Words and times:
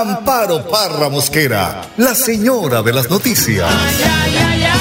Amparo 0.00 0.66
Parra 0.70 1.10
Mosquera, 1.10 1.82
la 1.98 2.14
señora 2.14 2.80
de 2.80 2.94
las 2.94 3.10
noticias. 3.10 3.68
Ay, 3.70 4.34
ay, 4.38 4.64
ay, 4.64 4.80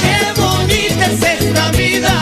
qué 0.00 0.40
bonita 0.40 1.04
es 1.04 1.22
esta 1.22 1.70
vida. 1.72 2.14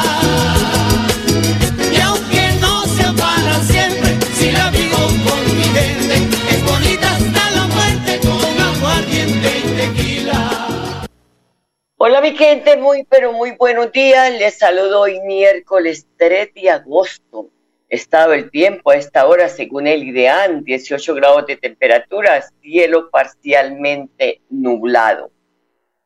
Y 1.93 2.01
aunque 2.01 2.51
no 2.61 2.85
sea 2.87 3.13
para 3.13 3.63
siempre, 3.63 4.19
si 4.35 4.51
la 4.51 4.71
vivo 4.71 4.97
con 4.97 5.57
mi 5.57 5.63
gente, 5.63 6.17
es 6.51 6.65
bonita 6.65 7.13
hasta 7.15 7.51
la 7.53 7.67
muerte 7.69 8.19
con 8.19 8.61
aguardiente 8.61 9.49
y 9.57 9.63
tequila. 9.77 11.07
Hola 11.97 12.21
mi 12.21 12.37
gente, 12.37 12.77
muy 12.77 13.05
pero 13.05 13.33
muy 13.33 13.53
buenos 13.53 13.93
días. 13.93 14.33
Les 14.33 14.59
saludo 14.59 15.03
hoy 15.03 15.21
miércoles 15.21 16.09
3 16.19 16.55
de 16.55 16.71
agosto. 16.71 17.51
Estado 17.91 18.35
el 18.35 18.53
tiempo 18.53 18.93
a 18.93 18.97
esta 18.97 19.27
hora 19.27 19.49
según 19.49 19.89
el 19.89 20.05
IDEAN, 20.05 20.63
18 20.63 21.13
grados 21.17 21.45
de 21.47 21.57
temperatura, 21.57 22.41
cielo 22.63 23.11
parcialmente 23.11 24.43
nublado. 24.49 25.33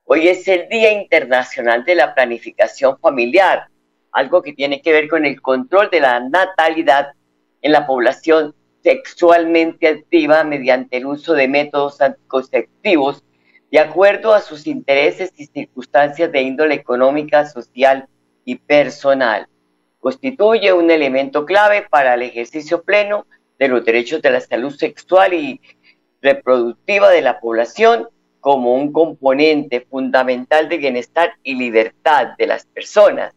Hoy 0.05 0.29
es 0.29 0.49
el 0.49 0.67
Día 0.71 0.93
Internacional 0.93 1.85
de 1.85 1.95
la 1.95 2.15
Planificación 2.15 2.99
Familiar, 3.01 3.69
algo 4.13 4.41
que 4.41 4.55
tiene 4.55 4.81
que 4.81 4.93
ver 4.93 5.09
con 5.09 5.27
el 5.27 5.43
control 5.43 5.91
de 5.91 6.01
la 6.01 6.21
natalidad 6.21 7.13
en 7.61 7.73
la 7.73 7.87
población 7.87 8.55
sexualmente 8.83 9.87
activa 9.87 10.43
mediante 10.43 10.97
el 10.97 11.05
uso 11.05 11.35
de 11.35 11.49
métodos 11.49 12.01
anticonceptivos 12.01 13.23
de 13.71 13.81
acuerdo 13.81 14.33
a 14.33 14.41
sus 14.41 14.67
intereses 14.67 15.35
y 15.37 15.45
circunstancias 15.49 16.33
de 16.33 16.41
índole 16.41 16.77
económica, 16.77 17.45
social 17.45 18.09
y 18.47 18.55
personal 18.55 19.49
constituye 20.05 20.71
un 20.71 20.91
elemento 20.91 21.47
clave 21.47 21.87
para 21.89 22.13
el 22.13 22.21
ejercicio 22.21 22.83
pleno 22.83 23.27
de 23.59 23.69
los 23.69 23.87
derechos 23.87 24.21
de 24.21 24.33
la 24.33 24.41
salud 24.43 24.71
sexual 24.71 25.33
y 25.33 25.63
reproductiva 26.21 27.09
de 27.09 27.23
la 27.23 27.41
población 27.41 28.11
como 28.41 28.75
un 28.75 28.93
componente 28.93 29.81
fundamental 29.81 30.69
de 30.69 30.77
bienestar 30.77 31.33
y 31.43 31.55
libertad 31.55 32.35
de 32.37 32.47
las 32.47 32.67
personas. 32.67 33.33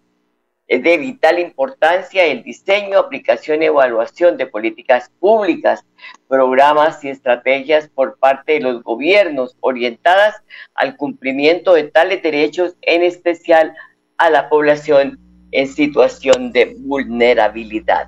Es 0.67 0.83
de 0.83 0.97
vital 0.97 1.39
importancia 1.39 2.25
el 2.25 2.43
diseño, 2.43 2.99
aplicación 2.99 3.63
y 3.63 3.67
evaluación 3.67 4.35
de 4.35 4.47
políticas 4.47 5.09
públicas, 5.21 5.85
programas 6.27 7.01
y 7.05 7.07
estrategias 7.07 7.87
por 7.87 8.19
parte 8.19 8.51
de 8.55 8.59
los 8.59 8.83
gobiernos 8.83 9.55
orientadas 9.61 10.43
al 10.75 10.97
cumplimiento 10.97 11.75
de 11.75 11.85
tales 11.85 12.21
derechos, 12.21 12.75
en 12.81 13.03
especial 13.03 13.73
a 14.17 14.29
la 14.29 14.49
población 14.49 15.17
en 15.51 15.67
situación 15.67 16.51
de 16.51 16.75
vulnerabilidad. 16.79 18.07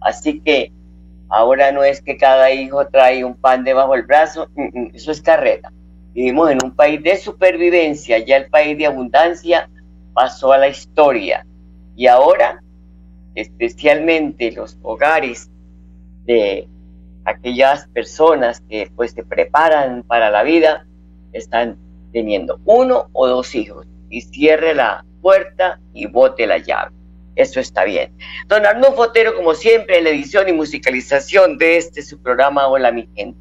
Así 0.00 0.40
que 0.40 0.72
ahora 1.28 1.72
no 1.72 1.82
es 1.82 2.00
que 2.02 2.16
cada 2.16 2.50
hijo 2.52 2.86
trae 2.88 3.24
un 3.24 3.34
pan 3.34 3.64
debajo 3.64 3.92
del 3.92 4.02
brazo, 4.02 4.48
mm, 4.54 4.62
mm, 4.62 4.90
eso 4.94 5.10
es 5.10 5.22
carreta. 5.22 5.72
Vivimos 6.12 6.50
en 6.50 6.58
un 6.62 6.74
país 6.74 7.02
de 7.02 7.16
supervivencia, 7.16 8.18
ya 8.18 8.36
el 8.36 8.48
país 8.48 8.78
de 8.78 8.86
abundancia 8.86 9.68
pasó 10.12 10.52
a 10.52 10.58
la 10.58 10.68
historia 10.68 11.44
y 11.96 12.06
ahora 12.06 12.62
especialmente 13.34 14.52
los 14.52 14.78
hogares 14.82 15.50
de 16.24 16.68
aquellas 17.24 17.88
personas 17.88 18.60
que 18.68 18.90
pues 18.94 19.12
se 19.12 19.24
preparan 19.24 20.04
para 20.04 20.30
la 20.30 20.42
vida 20.42 20.86
están 21.32 21.76
teniendo 22.12 22.60
uno 22.64 23.08
o 23.12 23.26
dos 23.26 23.54
hijos 23.54 23.86
y 24.08 24.20
cierre 24.20 24.74
la 24.74 25.04
puerta 25.24 25.80
y 25.94 26.04
bote 26.04 26.46
la 26.46 26.58
llave. 26.58 26.92
Eso 27.34 27.58
está 27.58 27.84
bien. 27.84 28.12
Don 28.46 28.66
Arnulfo 28.66 28.96
Fotero, 28.96 29.34
como 29.34 29.54
siempre, 29.54 29.96
en 29.96 30.04
la 30.04 30.10
edición 30.10 30.50
y 30.50 30.52
musicalización 30.52 31.56
de 31.56 31.78
este 31.78 32.02
su 32.02 32.20
programa 32.20 32.68
Hola 32.68 32.92
mi 32.92 33.08
gente. 33.16 33.38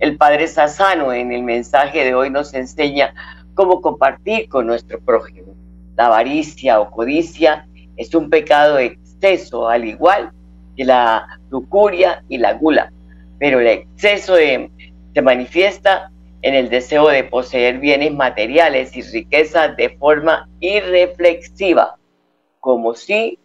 El 0.00 0.16
Padre 0.16 0.48
Sassano 0.48 1.12
en 1.12 1.30
el 1.30 1.44
mensaje 1.44 2.04
de 2.04 2.12
hoy 2.12 2.28
nos 2.28 2.54
enseña 2.54 3.14
cómo 3.54 3.80
compartir 3.80 4.48
con 4.48 4.66
nuestro 4.66 5.00
prójimo. 5.00 5.54
La 5.96 6.06
avaricia 6.06 6.80
o 6.80 6.90
codicia 6.90 7.68
es 7.96 8.12
un 8.12 8.28
pecado 8.28 8.80
exceso, 8.80 9.68
al 9.68 9.84
igual 9.84 10.32
que 10.76 10.84
la 10.84 11.38
lujuria 11.50 12.24
y 12.28 12.38
la 12.38 12.54
gula, 12.54 12.92
pero 13.38 13.60
el 13.60 13.68
exceso 13.68 14.34
se 14.34 15.22
manifiesta 15.22 16.10
en 16.46 16.54
el 16.54 16.70
deseo 16.70 17.08
de 17.08 17.24
poseer 17.24 17.80
bienes 17.80 18.14
materiales 18.14 18.96
y 18.96 19.02
riqueza 19.02 19.66
de 19.66 19.96
forma 19.98 20.48
irreflexiva, 20.60 21.96
como 22.60 22.94
si 22.94 23.40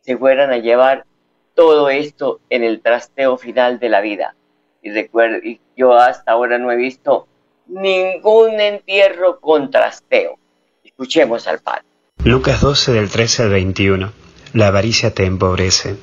se 0.00 0.16
fueran 0.16 0.50
a 0.50 0.58
llevar 0.58 1.06
todo 1.54 1.90
esto 1.90 2.40
en 2.50 2.64
el 2.64 2.80
trasteo 2.80 3.38
final 3.38 3.78
de 3.78 3.88
la 3.88 4.00
vida. 4.00 4.34
Y 4.82 4.90
recuerdo, 4.90 5.38
yo 5.76 5.94
hasta 5.94 6.32
ahora 6.32 6.58
no 6.58 6.72
he 6.72 6.76
visto 6.76 7.28
ningún 7.68 8.58
entierro 8.58 9.38
con 9.38 9.70
trasteo. 9.70 10.36
Escuchemos 10.82 11.46
al 11.46 11.60
Padre. 11.60 11.84
Lucas 12.24 12.62
12 12.62 12.90
del 12.90 13.10
13 13.10 13.44
al 13.44 13.50
21. 13.50 14.12
La 14.54 14.66
avaricia 14.66 15.14
te 15.14 15.24
empobrece. 15.24 15.94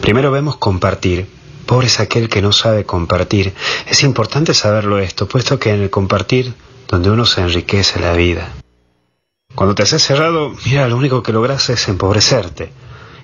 Primero 0.00 0.30
vemos 0.30 0.56
compartir. 0.56 1.26
Pobre 1.66 1.86
es 1.86 2.00
aquel 2.00 2.28
que 2.28 2.42
no 2.42 2.52
sabe 2.52 2.84
compartir. 2.84 3.54
Es 3.86 4.02
importante 4.02 4.54
saberlo 4.54 4.98
esto, 4.98 5.26
puesto 5.26 5.58
que 5.58 5.70
en 5.70 5.82
el 5.82 5.90
compartir, 5.90 6.54
donde 6.88 7.10
uno 7.10 7.24
se 7.24 7.40
enriquece 7.40 8.00
la 8.00 8.12
vida. 8.12 8.52
Cuando 9.54 9.74
te 9.74 9.84
haces 9.84 10.02
cerrado, 10.02 10.52
mira, 10.66 10.88
lo 10.88 10.96
único 10.96 11.22
que 11.22 11.32
logras 11.32 11.70
es 11.70 11.88
empobrecerte. 11.88 12.72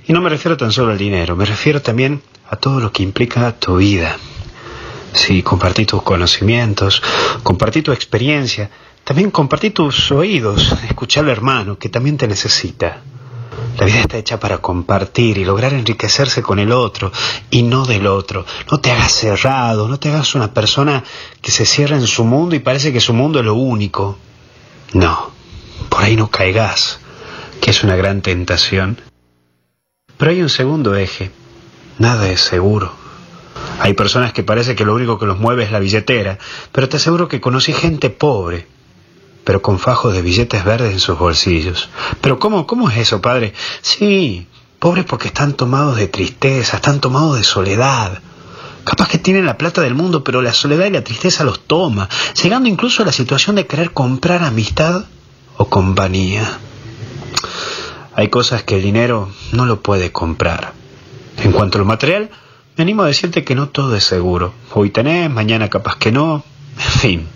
Y 0.07 0.13
no 0.13 0.21
me 0.21 0.31
refiero 0.31 0.57
tan 0.57 0.73
solo 0.73 0.93
al 0.93 0.99
dinero, 0.99 1.37
me 1.37 1.45
refiero 1.45 1.83
también 1.83 2.23
a 2.49 2.57
todo 2.57 2.81
lo 2.81 2.93
que 2.93 3.03
implica 3.03 3.53
tu 3.59 3.77
vida. 3.77 4.17
Si 5.13 5.43
compartí 5.43 5.87
tus 5.87 6.03
conocimientos, 6.03 7.03
compartí 7.43 7.83
tu 7.83 7.93
experiencia, 7.93 8.71
también 9.05 9.31
compartí 9.31 9.71
tus 9.71 10.11
oídos, 10.13 10.73
escuchar 10.89 11.25
al 11.25 11.31
hermano 11.31 11.79
que 11.79 11.89
también 11.89 12.17
te 12.17 12.29
necesita. 12.29 13.03
La 13.79 13.87
vida 13.87 14.01
está 14.01 14.19
hecha 14.19 14.39
para 14.39 14.59
compartir 14.59 15.39
y 15.39 15.45
lograr 15.45 15.73
enriquecerse 15.73 16.43
con 16.43 16.59
el 16.59 16.73
otro 16.73 17.13
y 17.51 17.63
no 17.63 17.87
del 17.87 18.07
otro. 18.07 18.45
No 18.71 18.81
te 18.81 18.91
hagas 18.91 19.13
cerrado, 19.13 19.89
no 19.89 19.99
te 19.99 20.11
hagas 20.11 20.35
una 20.35 20.53
persona 20.53 21.03
que 21.41 21.51
se 21.51 21.65
cierra 21.65 21.97
en 21.97 22.07
su 22.07 22.25
mundo 22.25 22.55
y 22.55 22.61
parece 22.61 22.93
que 22.93 23.01
su 23.01 23.15
mundo 23.15 23.39
es 23.39 23.45
lo 23.45 23.55
único. 23.55 24.19
No, 24.93 25.31
por 25.89 26.03
ahí 26.03 26.17
no 26.17 26.31
caigas, 26.31 27.01
que 27.61 27.71
es 27.71 27.83
una 27.83 27.97
gran 27.97 28.21
tentación. 28.21 29.01
Pero 30.19 30.31
hay 30.31 30.43
un 30.43 30.51
segundo 30.51 30.95
eje. 30.95 31.31
Nada 31.99 32.29
es 32.29 32.41
seguro. 32.41 32.93
Hay 33.79 33.95
personas 33.95 34.33
que 34.33 34.43
parece 34.43 34.75
que 34.75 34.85
lo 34.85 34.95
único 34.95 35.19
que 35.19 35.27
los 35.27 35.39
mueve 35.39 35.65
es 35.65 35.73
la 35.73 35.79
billetera, 35.79 36.39
pero 36.73 36.89
te 36.89 36.99
aseguro 36.99 37.29
que 37.29 37.41
conocí 37.41 37.73
gente 37.73 38.11
pobre 38.11 38.67
pero 39.51 39.63
con 39.63 39.81
fajos 39.81 40.13
de 40.13 40.23
billetes 40.23 40.63
verdes 40.63 40.93
en 40.93 41.01
sus 41.01 41.19
bolsillos. 41.19 41.89
Pero 42.21 42.39
¿cómo, 42.39 42.69
cómo 42.69 42.89
es 42.89 42.99
eso, 42.99 43.21
padre? 43.21 43.53
Sí, 43.83 44.47
pobres 44.79 45.05
porque 45.05 45.27
están 45.27 45.55
tomados 45.55 45.97
de 45.97 46.07
tristeza, 46.07 46.77
están 46.77 47.01
tomados 47.01 47.37
de 47.37 47.43
soledad. 47.43 48.21
Capaz 48.85 49.09
que 49.09 49.19
tienen 49.19 49.47
la 49.47 49.59
plata 49.59 49.81
del 49.81 49.97
mundo, 49.97 50.23
pero 50.23 50.41
la 50.41 50.53
soledad 50.53 50.87
y 50.87 50.91
la 50.91 51.03
tristeza 51.03 51.43
los 51.43 51.67
toma, 51.67 52.09
llegando 52.41 52.69
incluso 52.69 53.03
a 53.03 53.07
la 53.07 53.11
situación 53.11 53.57
de 53.57 53.67
querer 53.67 53.91
comprar 53.91 54.45
amistad 54.45 55.07
o 55.57 55.65
compañía. 55.69 56.61
Hay 58.15 58.29
cosas 58.29 58.63
que 58.63 58.77
el 58.77 58.83
dinero 58.83 59.31
no 59.51 59.67
lo 59.67 59.83
puede 59.83 60.13
comprar. 60.13 60.75
En 61.39 61.51
cuanto 61.51 61.79
a 61.79 61.81
lo 61.81 61.87
material, 61.87 62.31
me 62.77 62.83
animo 62.83 63.03
a 63.03 63.09
decirte 63.09 63.43
que 63.43 63.57
no 63.57 63.69
todo 63.69 63.97
es 63.97 64.05
seguro. 64.05 64.55
Hoy 64.75 64.91
tenés, 64.91 65.29
mañana 65.29 65.69
capaz 65.69 65.97
que 65.97 66.13
no. 66.13 66.45
En 66.77 67.01
fin, 67.01 67.27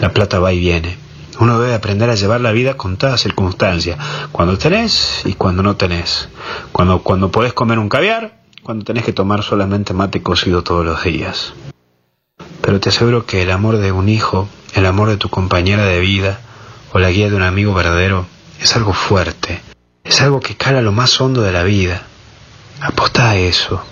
la 0.00 0.14
plata 0.14 0.38
va 0.38 0.54
y 0.54 0.60
viene. 0.60 1.09
Uno 1.40 1.58
debe 1.58 1.74
aprender 1.74 2.10
a 2.10 2.14
llevar 2.14 2.42
la 2.42 2.52
vida 2.52 2.76
con 2.76 2.98
toda 2.98 3.16
circunstancia, 3.16 3.96
cuando 4.30 4.58
tenés 4.58 5.22
y 5.24 5.32
cuando 5.32 5.62
no 5.62 5.74
tenés. 5.74 6.28
Cuando, 6.70 7.02
cuando 7.02 7.30
podés 7.30 7.54
comer 7.54 7.78
un 7.78 7.88
caviar, 7.88 8.42
cuando 8.62 8.84
tenés 8.84 9.04
que 9.04 9.14
tomar 9.14 9.42
solamente 9.42 9.94
mate 9.94 10.22
cocido 10.22 10.62
todos 10.62 10.84
los 10.84 11.02
días. 11.02 11.54
Pero 12.60 12.78
te 12.78 12.90
aseguro 12.90 13.24
que 13.24 13.40
el 13.40 13.50
amor 13.50 13.78
de 13.78 13.90
un 13.90 14.10
hijo, 14.10 14.50
el 14.74 14.84
amor 14.84 15.08
de 15.08 15.16
tu 15.16 15.30
compañera 15.30 15.86
de 15.86 15.98
vida 15.98 16.40
o 16.92 16.98
la 16.98 17.10
guía 17.10 17.30
de 17.30 17.36
un 17.36 17.42
amigo 17.42 17.72
verdadero 17.72 18.26
es 18.60 18.76
algo 18.76 18.92
fuerte, 18.92 19.62
es 20.04 20.20
algo 20.20 20.40
que 20.40 20.56
cala 20.56 20.82
lo 20.82 20.92
más 20.92 21.18
hondo 21.22 21.40
de 21.40 21.52
la 21.52 21.62
vida. 21.62 22.02
Aposta 22.82 23.30
a 23.30 23.36
eso 23.36 23.82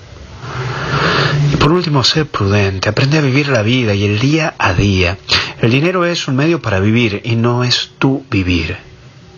Por 1.68 1.76
último, 1.76 2.02
sé 2.02 2.24
prudente, 2.24 2.88
aprende 2.88 3.18
a 3.18 3.20
vivir 3.20 3.50
la 3.50 3.60
vida 3.60 3.92
y 3.92 4.02
el 4.02 4.18
día 4.20 4.54
a 4.56 4.72
día. 4.72 5.18
El 5.60 5.70
dinero 5.70 6.06
es 6.06 6.26
un 6.26 6.34
medio 6.34 6.62
para 6.62 6.80
vivir 6.80 7.20
y 7.24 7.36
no 7.36 7.62
es 7.62 7.90
tu 7.98 8.24
vivir. 8.30 8.78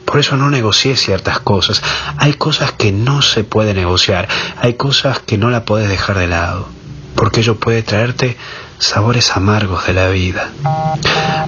Por 0.04 0.20
eso 0.20 0.36
no 0.36 0.48
negocies 0.48 1.00
ciertas 1.00 1.40
cosas. 1.40 1.82
Hay 2.18 2.34
cosas 2.34 2.70
que 2.70 2.92
no 2.92 3.20
se 3.20 3.42
puede 3.42 3.74
negociar, 3.74 4.28
hay 4.60 4.74
cosas 4.74 5.18
que 5.18 5.38
no 5.38 5.50
la 5.50 5.64
puedes 5.64 5.88
dejar 5.88 6.18
de 6.18 6.28
lado, 6.28 6.68
porque 7.16 7.40
ello 7.40 7.58
puede 7.58 7.82
traerte 7.82 8.36
sabores 8.78 9.36
amargos 9.36 9.88
de 9.88 9.94
la 9.94 10.08
vida. 10.08 10.52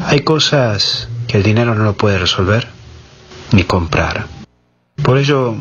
Hay 0.06 0.22
cosas 0.22 1.08
que 1.28 1.36
el 1.36 1.44
dinero 1.44 1.76
no 1.76 1.84
lo 1.84 1.92
puede 1.92 2.18
resolver 2.18 2.66
ni 3.52 3.62
comprar. 3.62 4.26
Por 5.00 5.18
ello, 5.18 5.54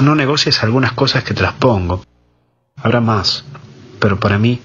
no 0.00 0.14
negocies 0.14 0.62
algunas 0.62 0.92
cosas 0.92 1.24
que 1.24 1.34
te. 1.34 1.44
Habrá 1.44 3.00
más, 3.00 3.44
pero 4.04 4.20
para 4.20 4.36
mí 4.38 4.60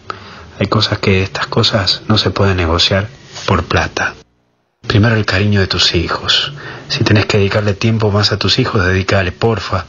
hay 0.59 0.67
cosas 0.67 0.99
que 0.99 1.23
estas 1.23 1.47
cosas 1.47 2.01
no 2.09 2.17
se 2.17 2.29
pueden 2.29 2.57
negociar 2.57 3.07
por 3.47 3.63
plata. 3.63 4.15
Primero 4.85 5.15
el 5.15 5.25
cariño 5.25 5.61
de 5.61 5.67
tus 5.67 5.95
hijos. 5.95 6.51
Si 6.89 7.05
tenés 7.05 7.25
que 7.25 7.37
dedicarle 7.37 7.73
tiempo 7.73 8.11
más 8.11 8.33
a 8.33 8.37
tus 8.37 8.59
hijos, 8.59 8.83
dedícale, 8.83 9.31
porfa. 9.31 9.85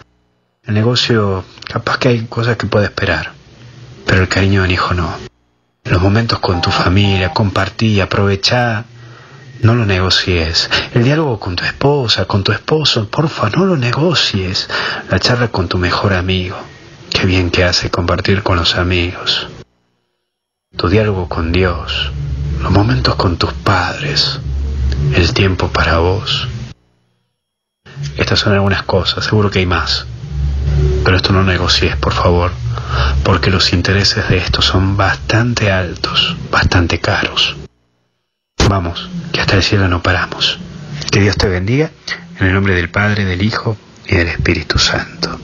El 0.62 0.74
negocio, 0.74 1.44
capaz 1.64 1.98
que 1.98 2.10
hay 2.10 2.26
cosas 2.26 2.58
que 2.58 2.68
puede 2.68 2.84
esperar, 2.84 3.32
pero 4.06 4.20
el 4.20 4.28
cariño 4.28 4.60
de 4.60 4.66
un 4.68 4.70
hijo 4.70 4.94
no. 4.94 5.12
Los 5.82 6.00
momentos 6.00 6.38
con 6.38 6.60
tu 6.60 6.70
familia, 6.70 7.32
compartí, 7.32 8.00
aprovechá, 8.00 8.84
no 9.62 9.74
lo 9.74 9.84
negocies. 9.84 10.70
El 10.94 11.02
diálogo 11.02 11.40
con 11.40 11.56
tu 11.56 11.64
esposa, 11.64 12.26
con 12.26 12.44
tu 12.44 12.52
esposo, 12.52 13.10
porfa, 13.10 13.50
no 13.50 13.64
lo 13.66 13.76
negocies. 13.76 14.68
La 15.10 15.18
charla 15.18 15.48
con 15.48 15.66
tu 15.66 15.76
mejor 15.76 16.12
amigo. 16.12 16.69
Qué 17.10 17.26
bien 17.26 17.50
que 17.50 17.64
hace 17.64 17.90
compartir 17.90 18.42
con 18.42 18.56
los 18.56 18.76
amigos. 18.76 19.48
Tu 20.76 20.88
diálogo 20.88 21.28
con 21.28 21.52
Dios. 21.52 22.12
Los 22.62 22.70
momentos 22.70 23.16
con 23.16 23.36
tus 23.36 23.52
padres. 23.52 24.40
El 25.14 25.34
tiempo 25.34 25.68
para 25.68 25.98
vos. 25.98 26.48
Estas 28.16 28.38
son 28.38 28.52
algunas 28.52 28.84
cosas, 28.84 29.24
seguro 29.24 29.50
que 29.50 29.58
hay 29.58 29.66
más. 29.66 30.06
Pero 31.04 31.16
esto 31.16 31.32
no 31.32 31.42
negocies, 31.42 31.96
por 31.96 32.12
favor, 32.12 32.52
porque 33.24 33.50
los 33.50 33.72
intereses 33.72 34.28
de 34.28 34.38
esto 34.38 34.62
son 34.62 34.96
bastante 34.96 35.72
altos, 35.72 36.36
bastante 36.50 37.00
caros. 37.00 37.56
Vamos, 38.68 39.10
que 39.32 39.40
hasta 39.40 39.56
el 39.56 39.62
cielo 39.62 39.88
no 39.88 40.02
paramos. 40.02 40.58
Que 41.10 41.20
Dios 41.20 41.36
te 41.36 41.48
bendiga, 41.48 41.90
en 42.38 42.46
el 42.46 42.54
nombre 42.54 42.74
del 42.74 42.90
Padre, 42.90 43.24
del 43.24 43.42
Hijo 43.42 43.76
y 44.06 44.14
del 44.14 44.28
Espíritu 44.28 44.78
Santo. 44.78 45.40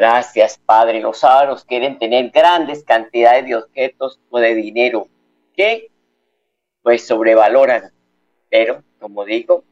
Gracias, 0.00 0.58
Padre. 0.64 0.98
Los 0.98 1.18
sábados 1.18 1.62
quieren 1.62 1.98
tener 1.98 2.30
grandes 2.30 2.82
cantidades 2.84 3.44
de 3.44 3.56
objetos 3.56 4.18
o 4.30 4.40
de 4.40 4.54
dinero 4.54 5.08
que 5.54 5.90
pues 6.80 7.06
sobrevaloran. 7.06 7.92
Pero, 8.48 8.82
como 8.98 9.26
digo, 9.26 9.62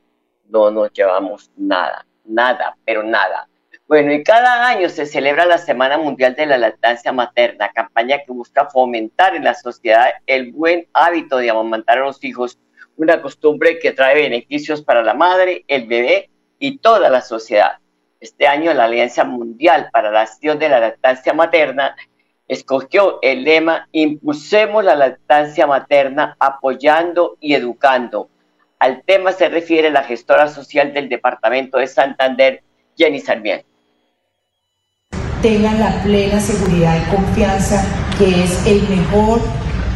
no 0.50 0.70
nos 0.70 0.92
llevamos 0.92 1.50
nada, 1.56 2.04
nada, 2.26 2.76
pero 2.84 3.02
nada. 3.02 3.48
Bueno, 3.86 4.12
y 4.12 4.22
cada 4.22 4.68
año 4.68 4.90
se 4.90 5.06
celebra 5.06 5.46
la 5.46 5.56
Semana 5.56 5.96
Mundial 5.96 6.34
de 6.34 6.44
la 6.44 6.58
Lactancia 6.58 7.10
Materna, 7.10 7.72
campaña 7.72 8.18
que 8.18 8.30
busca 8.30 8.68
fomentar 8.68 9.34
en 9.34 9.44
la 9.44 9.54
sociedad 9.54 10.10
el 10.26 10.52
buen 10.52 10.88
hábito 10.92 11.38
de 11.38 11.48
amamantar 11.48 11.96
a 11.96 12.04
los 12.04 12.22
hijos, 12.22 12.58
una 12.98 13.22
costumbre 13.22 13.78
que 13.78 13.92
trae 13.92 14.16
beneficios 14.16 14.82
para 14.82 15.02
la 15.02 15.14
madre, 15.14 15.64
el 15.68 15.86
bebé 15.86 16.28
y 16.58 16.76
toda 16.76 17.08
la 17.08 17.22
sociedad. 17.22 17.78
Este 18.20 18.46
año 18.46 18.74
la 18.74 18.84
Alianza 18.84 19.24
Mundial 19.24 19.90
para 19.92 20.10
la 20.10 20.22
Acción 20.22 20.58
de 20.58 20.68
la 20.68 20.80
Lactancia 20.80 21.32
Materna 21.32 21.96
escogió 22.48 23.18
el 23.22 23.44
lema 23.44 23.88
Impulsemos 23.92 24.84
la 24.84 24.96
lactancia 24.96 25.66
materna 25.66 26.36
apoyando 26.40 27.36
y 27.40 27.54
educando. 27.54 28.30
Al 28.78 29.02
tema 29.04 29.32
se 29.32 29.48
refiere 29.48 29.90
la 29.90 30.02
gestora 30.02 30.48
social 30.48 30.94
del 30.94 31.08
Departamento 31.08 31.78
de 31.78 31.86
Santander, 31.86 32.62
Jenny 32.96 33.20
Sarmiento 33.20 33.68
tengan 35.42 35.78
la 35.78 36.02
plena 36.02 36.40
seguridad 36.40 36.96
y 36.96 37.14
confianza 37.14 37.84
que 38.18 38.42
es 38.42 38.66
el 38.66 38.82
mejor 38.88 39.40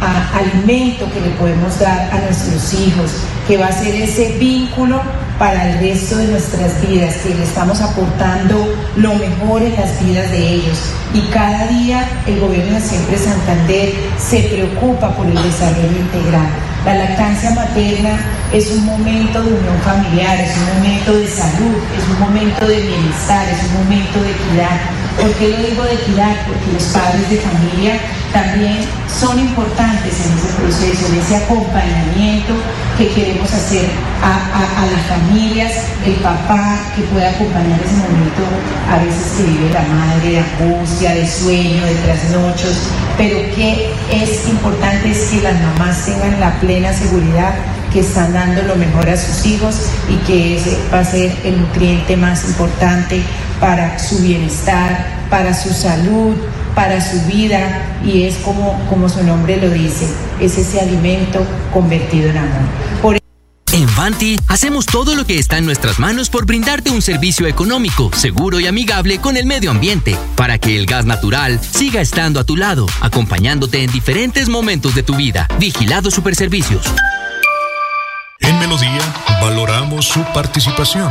ah, 0.00 0.38
alimento 0.38 1.06
que 1.12 1.20
le 1.20 1.30
podemos 1.36 1.78
dar 1.80 2.10
a 2.12 2.20
nuestros 2.20 2.74
hijos, 2.74 3.24
que 3.48 3.56
va 3.56 3.66
a 3.66 3.72
ser 3.72 3.94
ese 3.94 4.38
vínculo 4.38 5.00
para 5.42 5.72
el 5.72 5.80
resto 5.80 6.18
de 6.18 6.28
nuestras 6.28 6.80
vidas, 6.86 7.16
que 7.16 7.34
le 7.34 7.42
estamos 7.42 7.80
aportando 7.80 8.76
lo 8.94 9.12
mejor 9.14 9.60
en 9.60 9.72
las 9.72 10.00
vidas 10.00 10.30
de 10.30 10.38
ellos. 10.38 10.78
Y 11.12 11.20
cada 11.32 11.66
día 11.66 12.08
el 12.28 12.38
gobierno 12.38 12.74
de 12.74 12.80
Siempre 12.80 13.18
Santander 13.18 13.92
se 14.20 14.38
preocupa 14.44 15.10
por 15.16 15.26
el 15.26 15.34
desarrollo 15.42 15.98
integral. 15.98 16.46
La 16.84 16.94
lactancia 16.94 17.50
materna 17.56 18.20
es 18.52 18.70
un 18.70 18.86
momento 18.86 19.42
de 19.42 19.48
unión 19.48 19.78
familiar, 19.82 20.38
es 20.38 20.56
un 20.56 20.78
momento 20.78 21.12
de 21.12 21.26
salud, 21.26 21.76
es 21.98 22.08
un 22.08 22.20
momento 22.20 22.64
de 22.64 22.80
bienestar, 22.80 23.44
es 23.48 23.66
un 23.66 23.82
momento 23.82 24.22
de 24.22 24.30
equidad 24.30 25.02
¿Por 25.20 25.30
qué 25.34 25.48
lo 25.48 25.56
digo 25.58 25.82
de 25.84 25.94
equidad? 25.94 26.34
Porque 26.46 26.72
los 26.72 26.84
padres 26.84 27.28
de 27.28 27.36
familia 27.36 28.00
también 28.32 28.78
son 29.08 29.38
importantes 29.38 30.14
en 30.24 30.32
ese 30.38 30.48
proceso, 30.58 31.06
en 31.12 31.20
ese 31.20 31.36
acompañamiento 31.36 32.54
que 32.96 33.08
queremos 33.08 33.52
hacer 33.52 33.88
a, 34.22 34.86
las 34.86 35.18
familias, 35.18 35.72
el 36.04 36.14
papá 36.14 36.78
que 36.96 37.02
pueda 37.02 37.30
acompañar 37.30 37.80
ese 37.84 37.96
momento, 37.96 38.42
a 38.90 38.98
veces 38.98 39.32
que 39.36 39.42
vive 39.44 39.70
la 39.72 39.82
madre 39.82 40.30
de 40.30 40.38
angustia, 40.38 41.14
de 41.14 41.28
sueño, 41.28 41.84
de 41.84 41.94
trasnochos, 41.96 42.76
pero 43.18 43.38
que 43.54 43.92
es 44.10 44.48
importante 44.48 45.10
es 45.10 45.30
que 45.30 45.42
las 45.42 45.60
mamás 45.60 46.04
tengan 46.06 46.40
la 46.40 46.52
plena 46.60 46.92
seguridad 46.92 47.54
que 47.92 48.00
están 48.00 48.32
dando 48.32 48.62
lo 48.62 48.76
mejor 48.76 49.08
a 49.10 49.16
sus 49.16 49.44
hijos 49.44 49.76
y 50.08 50.16
que 50.26 50.56
ese 50.56 50.78
va 50.92 51.00
a 51.00 51.04
ser 51.04 51.36
el 51.44 51.60
nutriente 51.60 52.16
más 52.16 52.44
importante 52.44 53.22
para 53.60 53.98
su 53.98 54.18
bienestar, 54.18 55.06
para 55.28 55.52
su 55.54 55.72
salud, 55.72 56.36
para 56.74 57.00
su 57.00 57.20
vida 57.26 58.00
y 58.04 58.24
es 58.24 58.36
como, 58.36 58.78
como 58.88 59.08
su 59.08 59.22
nombre 59.22 59.56
lo 59.56 59.70
dice, 59.70 60.06
es 60.40 60.58
ese 60.58 60.80
alimento 60.80 61.44
convertido 61.72 62.30
en 62.30 62.38
amor. 62.38 62.82
En 63.72 63.88
Fanti 63.88 64.38
hacemos 64.48 64.84
todo 64.84 65.14
lo 65.14 65.24
que 65.24 65.38
está 65.38 65.56
en 65.56 65.64
nuestras 65.64 65.98
manos 65.98 66.28
por 66.28 66.44
brindarte 66.44 66.90
un 66.90 67.00
servicio 67.00 67.46
económico, 67.46 68.10
seguro 68.14 68.60
y 68.60 68.66
amigable 68.66 69.18
con 69.18 69.38
el 69.38 69.46
medio 69.46 69.70
ambiente, 69.70 70.14
para 70.36 70.58
que 70.58 70.76
el 70.76 70.84
gas 70.84 71.06
natural 71.06 71.58
siga 71.58 72.02
estando 72.02 72.38
a 72.38 72.44
tu 72.44 72.54
lado, 72.54 72.86
acompañándote 73.00 73.82
en 73.82 73.90
diferentes 73.90 74.50
momentos 74.50 74.94
de 74.94 75.02
tu 75.02 75.14
vida. 75.14 75.48
Vigilado 75.58 76.10
Superservicios. 76.10 76.84
En 78.40 78.58
Melodía 78.58 79.00
valoramos 79.40 80.04
su 80.04 80.22
participación. 80.34 81.10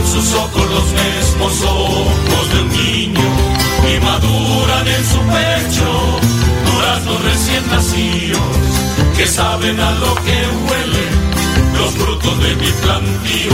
En 0.00 0.06
sus 0.06 0.34
ojos 0.34 0.70
los 0.70 0.84
mismos 0.92 1.62
ojos 1.62 2.54
de 2.54 2.62
un 2.62 2.68
niño 2.68 3.20
y 3.86 4.00
maduran 4.00 4.88
en 4.88 5.04
su 5.04 5.18
pecho 5.18 5.90
duraznos 6.72 7.24
recién 7.24 7.66
nacidos 7.68 8.40
que 9.16 9.26
saben 9.26 9.78
a 9.78 9.90
lo 9.92 10.14
que 10.14 10.38
huelen 10.66 11.14
los 11.78 11.90
frutos 11.90 12.42
de 12.42 12.56
mi 12.56 12.70
plantío 12.82 13.52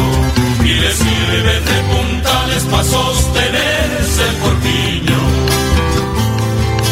y 0.65 0.75
les 0.81 0.95
sirven 0.95 1.65
de 1.65 1.79
puntales 1.93 2.63
para 2.65 2.85
sostenerse 2.85 4.23
el 4.29 4.37
corpiño. 4.39 5.17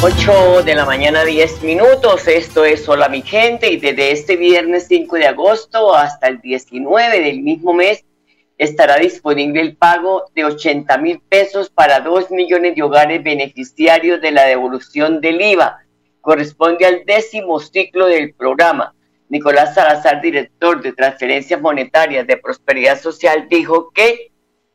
8 0.02 0.62
de 0.64 0.74
la 0.74 0.84
mañana, 0.84 1.24
10 1.24 1.62
minutos. 1.62 2.28
Esto 2.28 2.64
es 2.64 2.88
Hola 2.88 3.08
mi 3.08 3.22
gente 3.22 3.72
y 3.72 3.78
desde 3.78 4.12
este 4.12 4.36
viernes 4.36 4.86
5 4.88 5.16
de 5.16 5.26
agosto 5.28 5.94
hasta 5.94 6.28
el 6.28 6.40
19 6.40 7.20
del 7.20 7.40
mismo 7.40 7.72
mes 7.72 8.04
estará 8.58 8.96
disponible 8.96 9.60
el 9.60 9.76
pago 9.76 10.24
de 10.34 10.44
80 10.44 10.96
mil 10.98 11.20
pesos 11.20 11.70
para 11.70 12.00
2 12.00 12.30
millones 12.30 12.74
de 12.74 12.82
hogares 12.82 13.22
beneficiarios 13.22 14.20
de 14.20 14.30
la 14.30 14.44
devolución 14.44 15.20
del 15.20 15.40
IVA. 15.40 15.78
Corresponde 16.20 16.86
al 16.86 17.04
décimo 17.04 17.60
ciclo 17.60 18.06
del 18.06 18.34
programa. 18.34 18.94
Nicolás 19.28 19.74
Salazar, 19.74 20.20
director 20.20 20.82
de 20.82 20.92
transferencias 20.92 21.60
monetarias 21.60 22.26
de 22.26 22.36
prosperidad 22.36 23.00
social, 23.00 23.48
dijo 23.48 23.90
que 23.90 24.30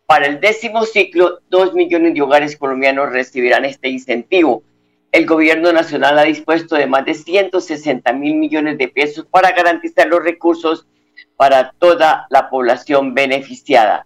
para 0.05 0.25
el 0.25 0.39
décimo 0.39 0.85
ciclo, 0.85 1.39
2 1.49 1.73
millones 1.73 2.13
de 2.13 2.21
hogares 2.21 2.57
colombianos 2.57 3.11
recibirán 3.11 3.65
este 3.65 3.89
incentivo 3.89 4.63
el 5.11 5.25
gobierno 5.25 5.73
nacional 5.73 6.19
ha 6.19 6.23
dispuesto 6.23 6.75
de 6.75 6.85
más 6.85 7.05
de 7.05 7.15
160 7.15 8.13
mil 8.13 8.35
millones 8.35 8.77
de 8.77 8.87
pesos 8.87 9.25
para 9.25 9.51
garantizar 9.51 10.07
los 10.07 10.23
recursos 10.23 10.85
para 11.35 11.71
toda 11.79 12.27
la 12.29 12.49
población 12.49 13.13
beneficiada. 13.13 14.05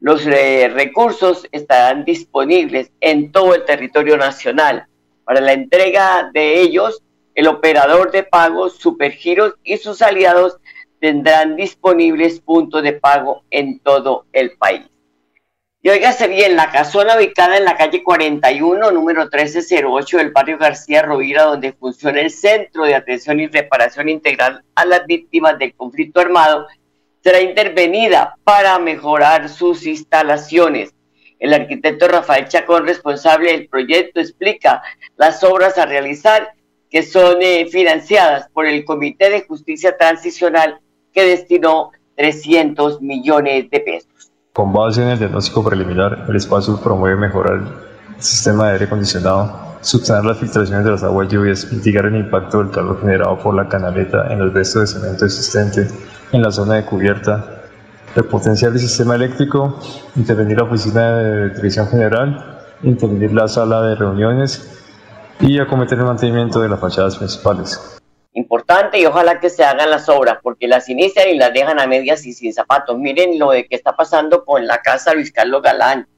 Los 0.00 0.26
eh, 0.26 0.68
recursos 0.68 1.46
estarán 1.50 2.04
disponibles 2.04 2.92
en 3.00 3.32
todo 3.32 3.54
el 3.54 3.64
territorio 3.64 4.16
nacional. 4.16 4.86
Para 5.24 5.40
la 5.40 5.52
entrega 5.52 6.30
de 6.32 6.60
ellos, 6.60 7.02
el 7.34 7.48
operador 7.48 8.10
de 8.12 8.22
pago 8.22 8.68
Supergiros 8.68 9.54
y 9.64 9.76
sus 9.76 10.02
aliados 10.02 10.58
tendrán 11.00 11.56
disponibles 11.56 12.40
puntos 12.40 12.82
de 12.82 12.92
pago 12.92 13.42
en 13.50 13.80
todo 13.80 14.26
el 14.32 14.56
país. 14.56 14.82
Y 15.80 15.90
óigase 15.90 16.26
bien, 16.26 16.56
la 16.56 16.72
casona 16.72 17.16
ubicada 17.16 17.56
en 17.56 17.64
la 17.64 17.76
calle 17.76 18.02
41, 18.02 18.90
número 18.90 19.20
1308 19.22 20.16
del 20.16 20.32
barrio 20.32 20.58
García 20.58 21.02
Rovira, 21.02 21.44
donde 21.44 21.72
funciona 21.72 22.20
el 22.20 22.32
Centro 22.32 22.82
de 22.82 22.96
Atención 22.96 23.38
y 23.38 23.46
Reparación 23.46 24.08
Integral 24.08 24.64
a 24.74 24.84
las 24.84 25.06
Víctimas 25.06 25.56
del 25.56 25.74
Conflicto 25.74 26.18
Armado, 26.18 26.66
será 27.22 27.40
intervenida 27.40 28.34
para 28.42 28.76
mejorar 28.80 29.48
sus 29.48 29.86
instalaciones. 29.86 30.92
El 31.38 31.54
arquitecto 31.54 32.08
Rafael 32.08 32.48
Chacón, 32.48 32.84
responsable 32.84 33.52
del 33.52 33.68
proyecto, 33.68 34.18
explica 34.18 34.82
las 35.16 35.44
obras 35.44 35.78
a 35.78 35.86
realizar 35.86 36.54
que 36.90 37.04
son 37.04 37.40
eh, 37.40 37.68
financiadas 37.70 38.48
por 38.48 38.66
el 38.66 38.84
Comité 38.84 39.30
de 39.30 39.42
Justicia 39.42 39.96
Transicional 39.96 40.80
que 41.12 41.22
destinó 41.22 41.92
300 42.16 43.00
millones 43.00 43.70
de 43.70 43.78
pesos. 43.78 44.17
Con 44.58 44.72
base 44.72 45.00
en 45.00 45.10
el 45.10 45.18
diagnóstico 45.20 45.62
preliminar, 45.62 46.24
el 46.28 46.34
espacio 46.34 46.80
promueve 46.80 47.14
mejorar 47.14 47.60
el 48.16 48.20
sistema 48.20 48.66
de 48.66 48.72
aire 48.72 48.86
acondicionado, 48.86 49.76
subsanar 49.82 50.24
las 50.24 50.38
filtraciones 50.38 50.84
de 50.84 50.90
las 50.90 51.04
aguas 51.04 51.28
lluvias, 51.28 51.72
mitigar 51.72 52.06
el 52.06 52.16
impacto 52.16 52.58
del 52.58 52.72
calor 52.72 53.00
generado 53.00 53.38
por 53.38 53.54
la 53.54 53.68
canaleta 53.68 54.26
en 54.32 54.40
el 54.40 54.52
resto 54.52 54.80
de 54.80 54.88
cemento 54.88 55.26
existente 55.26 55.86
en 56.32 56.42
la 56.42 56.50
zona 56.50 56.74
de 56.74 56.84
cubierta, 56.84 57.62
repotenciar 58.16 58.72
el 58.72 58.80
sistema 58.80 59.14
eléctrico, 59.14 59.78
intervenir 60.16 60.56
la 60.56 60.64
oficina 60.64 61.08
de 61.18 61.50
dirección 61.50 61.86
general, 61.86 62.58
intervenir 62.82 63.32
la 63.32 63.46
sala 63.46 63.80
de 63.82 63.94
reuniones 63.94 64.76
y 65.38 65.60
acometer 65.60 66.00
el 66.00 66.04
mantenimiento 66.04 66.60
de 66.60 66.68
las 66.68 66.80
fachadas 66.80 67.14
principales 67.14 67.97
importante 68.38 68.98
y 68.98 69.06
ojalá 69.06 69.40
que 69.40 69.50
se 69.50 69.64
hagan 69.64 69.90
las 69.90 70.08
obras, 70.08 70.38
porque 70.42 70.66
las 70.66 70.88
inician 70.88 71.28
y 71.28 71.36
las 71.36 71.52
dejan 71.52 71.78
a 71.78 71.86
medias 71.86 72.24
y 72.24 72.32
sin 72.32 72.52
zapatos. 72.52 72.96
Miren 72.98 73.38
lo 73.38 73.50
de 73.50 73.66
que 73.66 73.76
está 73.76 73.94
pasando 73.94 74.44
con 74.44 74.66
la 74.66 74.78
casa 74.78 75.14
Luis 75.14 75.32
Carlos 75.32 75.62
Galán, 75.62 76.08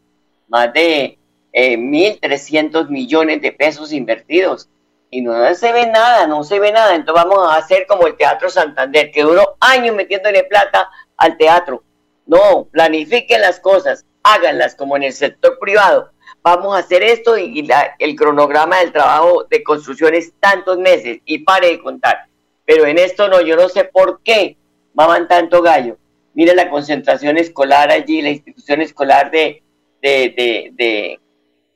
más 0.48 0.72
de 0.72 1.18
eh, 1.52 1.76
1.300 1.76 2.88
millones 2.88 3.42
de 3.42 3.52
pesos 3.52 3.92
invertidos 3.92 4.68
y 5.10 5.22
no 5.22 5.54
se 5.54 5.72
ve 5.72 5.86
nada, 5.86 6.26
no 6.26 6.44
se 6.44 6.60
ve 6.60 6.72
nada. 6.72 6.94
Entonces 6.94 7.24
vamos 7.24 7.50
a 7.50 7.56
hacer 7.56 7.86
como 7.88 8.06
el 8.06 8.16
Teatro 8.16 8.48
Santander, 8.48 9.10
que 9.10 9.22
duró 9.22 9.56
años 9.60 9.96
metiéndole 9.96 10.44
plata 10.44 10.88
al 11.16 11.36
teatro. 11.36 11.82
No, 12.26 12.68
planifiquen 12.70 13.40
las 13.40 13.58
cosas, 13.58 14.04
háganlas 14.22 14.76
como 14.76 14.96
en 14.96 15.04
el 15.04 15.12
sector 15.12 15.58
privado 15.58 16.12
vamos 16.42 16.74
a 16.74 16.78
hacer 16.78 17.02
esto 17.02 17.36
y, 17.38 17.68
el 17.98 18.16
cronograma 18.16 18.78
del 18.78 18.92
trabajo 18.92 19.44
de 19.50 19.62
construcción 19.62 20.14
es 20.14 20.32
tantos 20.40 20.78
meses 20.78 21.20
y 21.24 21.38
pare 21.38 21.68
de 21.68 21.80
contar. 21.80 22.26
Pero 22.64 22.86
en 22.86 22.98
esto 22.98 23.28
no, 23.28 23.40
yo 23.40 23.56
no 23.56 23.68
sé 23.68 23.84
por 23.84 24.20
qué 24.22 24.56
maman 24.94 25.28
tanto 25.28 25.62
gallo. 25.62 25.98
Mire 26.34 26.54
la 26.54 26.70
concentración 26.70 27.36
escolar 27.36 27.90
allí, 27.90 28.22
la 28.22 28.30
institución 28.30 28.80
escolar 28.80 29.30
de, 29.30 29.62
de, 30.00 30.70
de, 30.74 31.20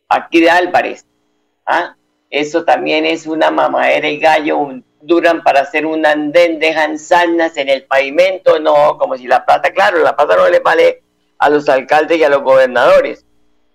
aquí 0.08 0.40
de 0.40 0.50
Álvarez. 0.50 1.06
¿Ah? 1.66 1.96
Eso 2.30 2.64
también 2.64 3.04
es 3.04 3.26
una 3.26 3.50
mamadera 3.50 4.08
y 4.08 4.18
gallo, 4.18 4.82
duran 5.00 5.42
para 5.42 5.60
hacer 5.60 5.86
un 5.86 6.04
andén, 6.06 6.58
dejan 6.58 6.98
sanas 6.98 7.56
en 7.56 7.68
el 7.68 7.84
pavimento, 7.84 8.58
no, 8.58 8.98
como 8.98 9.16
si 9.16 9.26
la 9.26 9.44
plata, 9.44 9.72
claro, 9.72 9.98
la 9.98 10.16
plata 10.16 10.36
no 10.36 10.48
le 10.48 10.60
vale 10.60 11.02
a 11.38 11.50
los 11.50 11.68
alcaldes 11.68 12.18
y 12.18 12.24
a 12.24 12.28
los 12.28 12.42
gobernadores, 12.42 13.23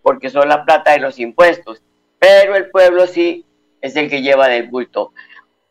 porque 0.10 0.32
son 0.32 0.50
la 0.50 0.66
plata 0.66 0.94
de 0.94 0.98
los 0.98 1.20
impuestos, 1.20 1.84
pero 2.18 2.56
el 2.56 2.72
pueblo 2.72 3.06
sí 3.06 3.46
es 3.80 3.96
el 3.96 4.10
que 4.10 4.24
lleva 4.24 4.48
del 4.48 4.68
bulto. 4.68 5.14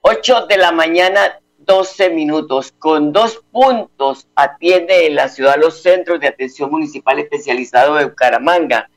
8 0.03 0.47
de 0.47 0.57
la 0.57 0.71
mañana, 0.71 1.41
12 1.59 2.11
minutos, 2.11 2.73
con 2.79 3.13
dos 3.13 3.43
puntos 3.51 4.29
atiende 4.37 5.09
en 5.09 5.17
la 5.17 5.29
ciudad 5.29 5.57
los 5.59 5.83
centros 5.83 6.21
de 6.21 6.29
atención 6.29 6.71
municipal 6.71 7.19
especializado 7.19 7.97
de 7.97 8.05
Bucaramanga. 8.05 8.89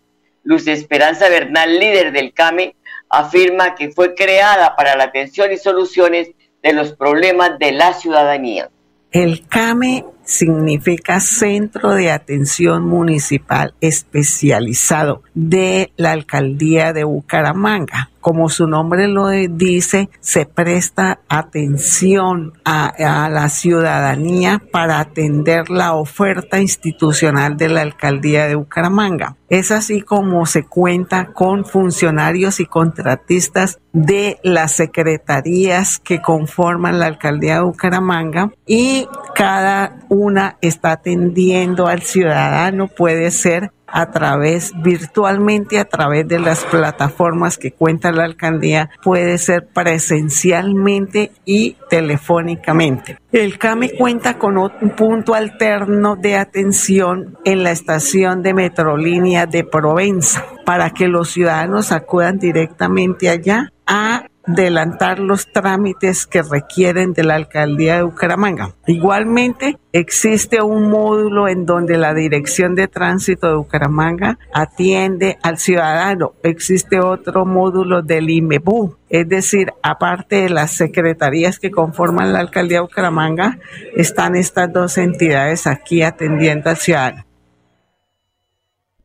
Luz 0.44 0.68
Esperanza 0.68 1.28
Bernal, 1.28 1.80
líder 1.80 2.12
del 2.12 2.34
CAME, 2.34 2.76
afirma 3.10 3.74
que 3.74 3.90
fue 3.90 4.14
creada 4.14 4.76
para 4.76 4.96
la 4.96 5.06
atención 5.06 5.52
y 5.52 5.58
soluciones 5.58 6.30
de 6.62 6.74
los 6.74 6.94
problemas 6.94 7.58
de 7.58 7.72
la 7.72 7.94
ciudadanía. 7.94 8.70
El 9.10 9.48
CAME 9.48 10.06
significa 10.32 11.20
Centro 11.20 11.94
de 11.94 12.10
Atención 12.10 12.86
Municipal 12.86 13.74
Especializado 13.82 15.24
de 15.34 15.92
la 15.98 16.14
Alcaldía 16.14 16.94
de 16.94 17.04
Bucaramanga. 17.04 18.10
Como 18.22 18.50
su 18.50 18.68
nombre 18.68 19.08
lo 19.08 19.28
dice, 19.30 20.10
se 20.20 20.46
presta 20.46 21.20
atención 21.28 22.54
a, 22.64 22.94
la 23.30 23.50
ciudadanía 23.50 24.62
para 24.72 25.00
atender 25.00 25.70
la 25.70 25.96
oferta 25.96 26.60
institucional 26.60 27.58
de 27.58 27.70
la 27.70 27.82
Alcaldía 27.82 28.46
de 28.46 28.56
Bucaramanga. 28.56 29.38
Es 29.50 29.72
así 29.72 30.02
como 30.02 30.46
se 30.46 30.64
cuenta 30.64 31.34
con 31.34 31.66
funcionarios 31.66 32.60
y 32.60 32.66
contratistas 32.66 33.80
de 33.92 34.40
las 34.44 34.74
secretarías 34.74 36.00
que 36.00 36.22
conforman 36.22 37.00
la 37.00 37.08
Alcaldía 37.08 37.56
de 37.56 37.64
Bucaramanga 37.64 38.52
y 38.66 39.08
cada 39.36 39.98
una 40.10 40.58
está 40.62 40.94
atendiendo 40.94 41.88
al 41.88 42.02
ciudadano, 42.04 42.88
puede 42.88 43.32
ser 43.32 43.72
a 43.92 44.12
través, 44.12 44.72
virtualmente 44.82 45.80
a 45.80 45.86
través 45.86 46.28
de 46.28 46.40
las 46.40 46.64
plataformas 46.66 47.58
que 47.58 47.72
cuenta 47.72 48.12
la 48.12 48.24
alcaldía, 48.24 48.90
puede 49.04 49.38
ser 49.38 49.68
presencialmente 49.68 51.32
y 51.46 51.78
telefónicamente. 51.90 53.18
El 53.32 53.58
CAME 53.58 53.92
cuenta 53.98 54.38
con 54.38 54.58
un 54.58 54.90
punto 54.96 55.34
alterno 55.34 56.16
de 56.16 56.36
atención 56.36 57.38
en 57.46 57.64
la 57.64 57.72
estación 57.72 58.42
de 58.42 58.54
Metrolínea 58.54 59.46
de 59.46 59.64
Provenza 59.64 60.46
para 60.66 60.92
que 60.92 61.08
los 61.08 61.30
ciudadanos 61.30 61.92
acudan 61.92 62.40
directamente 62.40 63.30
allá 63.30 63.72
a 63.86 64.26
adelantar 64.46 65.20
los 65.20 65.52
trámites 65.52 66.26
que 66.26 66.42
requieren 66.42 67.14
de 67.14 67.24
la 67.24 67.36
alcaldía 67.36 67.98
de 67.98 68.04
Bucaramanga. 68.04 68.74
Igualmente, 68.88 69.78
existe 69.94 70.62
un 70.62 70.90
módulo 70.90 71.48
en 71.48 71.66
donde 71.66 71.98
la 71.98 72.14
Dirección 72.14 72.76
de 72.76 72.88
Tránsito 72.88 73.48
de 73.48 73.56
Bucaramanga 73.56 74.38
atiende 74.54 75.38
al 75.44 75.58
ciudadano. 75.58 76.34
Existe 76.44 77.00
otro 77.00 77.46
módulo 77.46 78.02
del 78.02 78.30
IMEBU, 78.30 78.98
es 79.10 79.28
decir, 79.28 79.74
aparte 79.84 80.44
de 80.44 80.50
las 80.50 80.72
secretarías 80.72 81.60
que 81.60 81.72
conforman 81.72 82.34
la 82.34 82.40
alcaldía 82.40 82.78
de 82.78 82.84
Bucaramanga, 82.84 83.60
están 83.96 84.36
estas 84.36 84.72
dos 84.72 84.98
entidades 84.98 85.68
aquí 85.68 86.02
atendiendo 86.02 86.70
al 86.70 86.78
ciudadano 86.78 87.31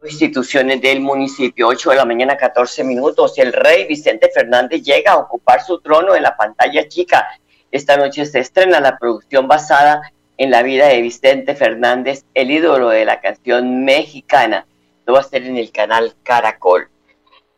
instituciones 0.09 0.81
del 0.81 1.01
municipio. 1.01 1.69
8 1.69 1.91
de 1.91 1.97
la 1.97 2.05
mañana, 2.05 2.37
14 2.37 2.85
minutos. 2.85 3.39
El 3.39 3.53
rey 3.53 3.87
Vicente 3.87 4.31
Fernández 4.33 4.83
llega 4.83 5.13
a 5.13 5.19
ocupar 5.19 5.63
su 5.63 5.81
trono 5.81 6.15
en 6.15 6.23
la 6.23 6.37
pantalla 6.37 6.89
chica. 6.89 7.27
Esta 7.71 7.97
noche 7.97 8.25
se 8.27 8.41
estrena 8.41 8.81
la 8.81 8.99
producción 8.99 9.49
basada 9.49 10.13
en 10.39 10.51
la 10.51 10.63
vida 10.63 10.89
de 10.89 11.01
Vicente 11.03 11.55
Fernández, 11.55 12.25
el 12.35 12.51
ídolo 12.51 12.91
de 12.91 13.05
la 13.05 13.21
canción 13.21 13.85
mexicana. 13.85 14.67
Lo 15.07 15.15
va 15.15 15.21
a 15.21 15.25
ser 15.25 15.45
en 15.45 15.57
el 15.57 15.73
canal 15.73 16.15
Caracol, 16.23 16.89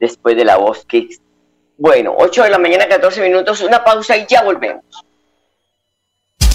después 0.01 0.37
de 0.37 0.45
la 0.45 0.57
voz 0.57 0.85
Kicks. 0.87 1.21
Bueno, 1.77 2.15
8 2.19 2.45
de 2.45 2.51
la 2.51 2.59
mañana, 2.59 2.89
14 2.89 3.23
minutos, 3.23 3.61
una 3.61 3.85
pausa 3.85 4.17
y 4.17 4.27
ya 4.27 4.43
volvemos. 4.43 4.85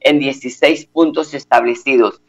en 0.00 0.18
16 0.18 0.86
puntos 0.86 1.34
establecidos. 1.34 2.20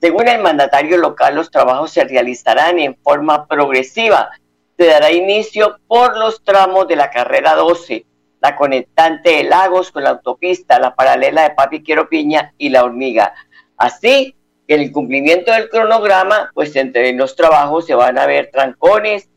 Según 0.00 0.28
el 0.28 0.40
mandatario 0.40 0.96
local, 0.96 1.34
los 1.34 1.50
trabajos 1.50 1.92
se 1.92 2.04
realizarán 2.04 2.78
en 2.78 2.96
forma 2.96 3.46
progresiva. 3.46 4.30
Se 4.78 4.86
dará 4.86 5.12
inicio 5.12 5.78
por 5.86 6.16
los 6.16 6.42
tramos 6.42 6.88
de 6.88 6.96
la 6.96 7.10
carrera 7.10 7.54
12, 7.54 8.06
la 8.40 8.56
conectante 8.56 9.30
de 9.30 9.44
Lagos 9.44 9.90
con 9.92 10.04
la 10.04 10.10
autopista, 10.10 10.78
la 10.78 10.94
paralela 10.94 11.42
de 11.42 11.50
Papi 11.50 11.82
Quiero 11.82 12.08
Piña 12.08 12.54
y 12.56 12.70
la 12.70 12.84
Hormiga. 12.84 13.34
Así, 13.76 14.34
el 14.66 14.90
cumplimiento 14.92 15.52
del 15.52 15.68
cronograma, 15.68 16.50
pues 16.54 16.74
entre 16.76 17.12
los 17.12 17.36
trabajos 17.36 17.86
se 17.86 17.94
van 17.94 18.18
a 18.18 18.26
ver 18.26 18.50
trancones, 18.50 19.28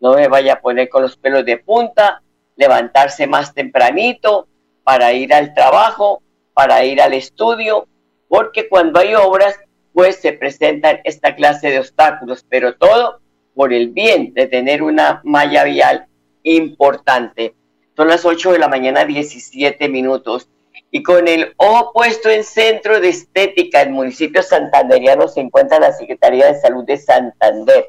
no 0.00 0.14
me 0.14 0.28
vaya 0.28 0.54
a 0.54 0.60
poner 0.60 0.88
con 0.88 1.02
los 1.02 1.16
pelos 1.16 1.44
de 1.44 1.58
punta, 1.58 2.22
levantarse 2.56 3.26
más 3.26 3.54
tempranito 3.54 4.48
para 4.82 5.12
ir 5.12 5.32
al 5.32 5.54
trabajo, 5.54 6.22
para 6.60 6.84
ir 6.84 7.00
al 7.00 7.14
estudio, 7.14 7.88
porque 8.28 8.68
cuando 8.68 9.00
hay 9.00 9.14
obras, 9.14 9.54
pues 9.94 10.16
se 10.16 10.34
presentan 10.34 11.00
esta 11.04 11.34
clase 11.34 11.70
de 11.70 11.78
obstáculos, 11.78 12.44
pero 12.50 12.74
todo 12.74 13.20
por 13.54 13.72
el 13.72 13.88
bien 13.88 14.34
de 14.34 14.46
tener 14.46 14.82
una 14.82 15.22
malla 15.24 15.64
vial 15.64 16.04
importante. 16.42 17.54
Son 17.96 18.08
las 18.08 18.26
8 18.26 18.52
de 18.52 18.58
la 18.58 18.68
mañana, 18.68 19.06
17 19.06 19.88
minutos 19.88 20.50
y 20.90 21.02
con 21.02 21.28
el 21.28 21.54
ojo 21.56 21.94
puesto 21.94 22.28
en 22.28 22.44
centro 22.44 23.00
de 23.00 23.08
estética 23.08 23.80
el 23.80 23.88
municipio 23.88 24.42
santanderiano 24.42 25.28
se 25.28 25.40
encuentra 25.40 25.80
la 25.80 25.92
Secretaría 25.92 26.52
de 26.52 26.60
Salud 26.60 26.84
de 26.84 26.98
Santander. 26.98 27.86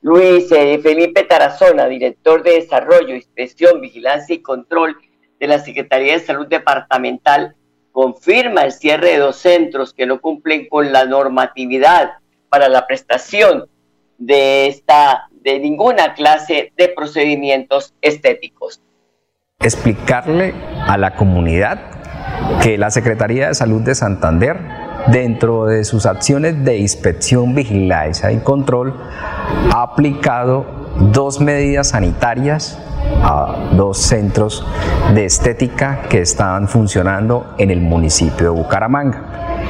Luis 0.00 0.50
eh, 0.50 0.80
Felipe 0.82 1.22
Tarazona, 1.22 1.86
director 1.86 2.42
de 2.42 2.54
Desarrollo, 2.54 3.14
Inspección, 3.14 3.80
Vigilancia 3.80 4.34
y 4.34 4.42
Control 4.42 4.96
de 5.38 5.46
la 5.46 5.60
Secretaría 5.60 6.14
de 6.14 6.26
Salud 6.26 6.48
Departamental, 6.48 7.54
confirma 7.92 8.62
el 8.62 8.72
cierre 8.72 9.10
de 9.12 9.18
dos 9.18 9.36
centros 9.36 9.92
que 9.94 10.06
no 10.06 10.20
cumplen 10.20 10.68
con 10.68 10.92
la 10.92 11.04
normatividad 11.04 12.12
para 12.48 12.68
la 12.68 12.86
prestación 12.86 13.66
de 14.18 14.66
esta 14.66 15.28
de 15.30 15.58
ninguna 15.58 16.14
clase 16.14 16.72
de 16.76 16.88
procedimientos 16.88 17.94
estéticos. 18.02 18.80
Explicarle 19.60 20.54
a 20.86 20.96
la 20.98 21.14
comunidad 21.16 21.80
que 22.62 22.76
la 22.78 22.90
Secretaría 22.90 23.48
de 23.48 23.54
Salud 23.54 23.82
de 23.82 23.94
Santander, 23.94 24.58
dentro 25.08 25.66
de 25.66 25.84
sus 25.84 26.06
acciones 26.06 26.62
de 26.64 26.78
inspección, 26.78 27.54
vigilancia 27.54 28.32
y 28.32 28.38
control, 28.38 28.94
ha 29.74 29.82
aplicado 29.82 30.66
dos 31.12 31.40
medidas 31.40 31.88
sanitarias 31.88 32.78
a 33.22 33.70
dos 33.72 33.98
centros 33.98 34.66
de 35.14 35.24
estética 35.24 36.02
que 36.08 36.20
estaban 36.20 36.68
funcionando 36.68 37.54
en 37.58 37.70
el 37.70 37.80
municipio 37.80 38.52
de 38.52 38.60
Bucaramanga. 38.60 39.22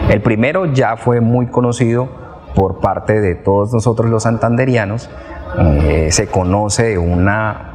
El 0.09 0.21
primero 0.23 0.67
ya 0.67 0.97
fue 0.97 1.21
muy 1.21 1.47
conocido 1.47 2.09
por 2.55 2.81
parte 2.81 3.21
de 3.21 3.35
todos 3.35 3.73
nosotros 3.73 4.11
los 4.11 4.25
santanderianos. 4.25 5.11
Eh, 5.59 6.09
se 6.11 6.29
conoce 6.29 6.99
una 6.99 7.71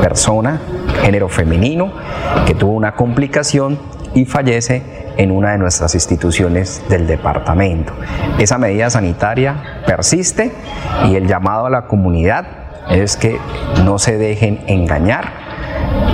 persona, 0.00 0.60
género 1.02 1.28
femenino, 1.28 1.92
que 2.46 2.54
tuvo 2.54 2.72
una 2.72 2.94
complicación 2.94 3.78
y 4.14 4.24
fallece 4.24 4.82
en 5.16 5.30
una 5.30 5.52
de 5.52 5.58
nuestras 5.58 5.94
instituciones 5.94 6.82
del 6.88 7.06
departamento. 7.06 7.92
Esa 8.38 8.58
medida 8.58 8.90
sanitaria 8.90 9.82
persiste 9.86 10.52
y 11.06 11.14
el 11.16 11.26
llamado 11.26 11.66
a 11.66 11.70
la 11.70 11.86
comunidad 11.86 12.59
es 12.90 13.16
que 13.16 13.38
no 13.84 13.98
se 13.98 14.18
dejen 14.18 14.60
engañar, 14.66 15.32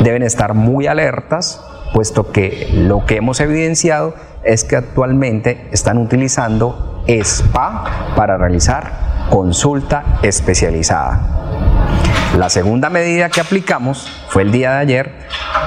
deben 0.03 0.23
estar 0.23 0.55
muy 0.55 0.87
alertas, 0.87 1.65
puesto 1.93 2.31
que 2.33 2.69
lo 2.73 3.07
que 3.07 3.17
hemos 3.17 3.41
evidenciado 3.41 4.15
es 4.45 4.65
que 4.65 4.77
actualmente 4.77 5.67
están 5.73 5.99
utilizando 5.99 7.05
SPA 7.09 8.13
para 8.15 8.37
realizar 8.37 9.27
consulta 9.31 10.19
especializada. 10.23 11.21
La 12.37 12.51
segunda 12.51 12.91
medida 12.91 13.31
que 13.31 13.41
aplicamos 13.41 14.09
fue 14.29 14.43
el 14.43 14.53
día 14.53 14.73
de 14.73 14.79
ayer 14.79 15.13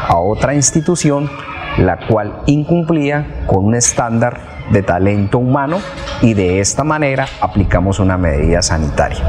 a 0.08 0.18
otra 0.18 0.54
institución 0.54 1.30
la 1.78 1.98
cual 2.08 2.42
incumplía 2.46 3.44
con 3.48 3.66
un 3.66 3.76
estándar 3.76 4.40
de 4.72 4.84
talento 4.84 5.40
humano 5.40 5.78
y 6.22 6.34
de 6.34 6.60
esta 6.60 6.84
manera 6.84 7.26
aplicamos 7.42 8.00
una 8.00 8.18
medida 8.18 8.62
sanitaria. 8.62 9.24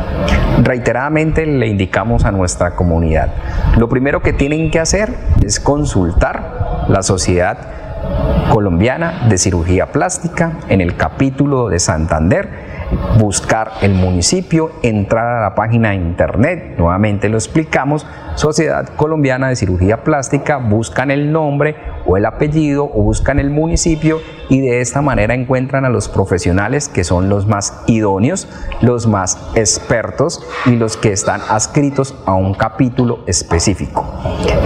Reiteradamente 0.62 1.46
le 1.46 1.66
indicamos 1.66 2.24
a 2.24 2.32
nuestra 2.32 2.76
comunidad, 2.76 3.32
lo 3.76 3.88
primero 3.88 4.22
que 4.22 4.32
tienen 4.32 4.70
que 4.70 4.80
hacer 4.80 5.14
es 5.44 5.60
consultar 5.60 6.86
la 6.88 7.02
Sociedad 7.02 7.58
Colombiana 8.50 9.26
de 9.28 9.38
Cirugía 9.38 9.92
Plástica 9.92 10.58
en 10.68 10.80
el 10.80 10.96
capítulo 10.96 11.68
de 11.68 11.78
Santander 11.78 12.70
buscar 13.18 13.72
el 13.82 13.94
municipio, 13.94 14.72
entrar 14.82 15.26
a 15.26 15.40
la 15.42 15.54
página 15.54 15.90
de 15.90 15.96
internet, 15.96 16.74
nuevamente 16.78 17.28
lo 17.28 17.36
explicamos, 17.36 18.06
Sociedad 18.34 18.88
Colombiana 18.96 19.48
de 19.48 19.56
Cirugía 19.56 20.02
Plástica, 20.02 20.56
buscan 20.56 21.10
el 21.10 21.32
nombre 21.32 21.76
o 22.06 22.16
el 22.16 22.26
apellido 22.26 22.84
o 22.84 23.02
buscan 23.02 23.38
el 23.38 23.50
municipio 23.50 24.20
y 24.48 24.60
de 24.60 24.80
esta 24.80 25.00
manera 25.00 25.34
encuentran 25.34 25.84
a 25.84 25.88
los 25.88 26.08
profesionales 26.08 26.88
que 26.88 27.04
son 27.04 27.28
los 27.28 27.46
más 27.46 27.82
idóneos, 27.86 28.48
los 28.82 29.06
más 29.06 29.38
expertos 29.54 30.44
y 30.66 30.76
los 30.76 30.96
que 30.96 31.12
están 31.12 31.40
adscritos 31.48 32.16
a 32.26 32.34
un 32.34 32.54
capítulo 32.54 33.20
específico. 33.26 34.04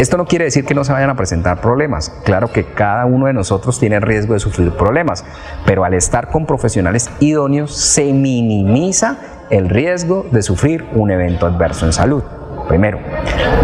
Esto 0.01 0.17
no 0.17 0.25
quiere 0.25 0.47
decir 0.47 0.65
que 0.65 0.75
no 0.75 0.85
se 0.85 0.93
vayan 0.93 1.11
a 1.11 1.17
presentar 1.17 1.61
problemas, 1.61 2.11
claro 2.25 2.51
que 2.51 2.65
cada 2.65 3.05
uno 3.05 3.27
de 3.27 3.35
nosotros 3.35 3.79
tiene 3.79 4.01
riesgo 4.01 4.35
de 4.35 4.41
sufrir 4.41 4.73
problemas, 4.73 5.25
pero 5.67 5.85
al 5.85 5.95
estar 5.95 6.29
con 6.31 6.47
profesionales 6.47 7.11
idóneos 7.21 7.77
se 7.77 8.13
minimiza 8.13 9.19
el 9.51 9.69
riesgo 9.69 10.27
de 10.31 10.43
sufrir 10.43 10.87
un 10.95 11.11
evento 11.11 11.47
adverso 11.47 11.85
en 11.87 11.93
salud. 11.93 12.23
Primero. 12.69 12.99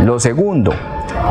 Lo 0.05 0.21
segundo, 0.21 0.73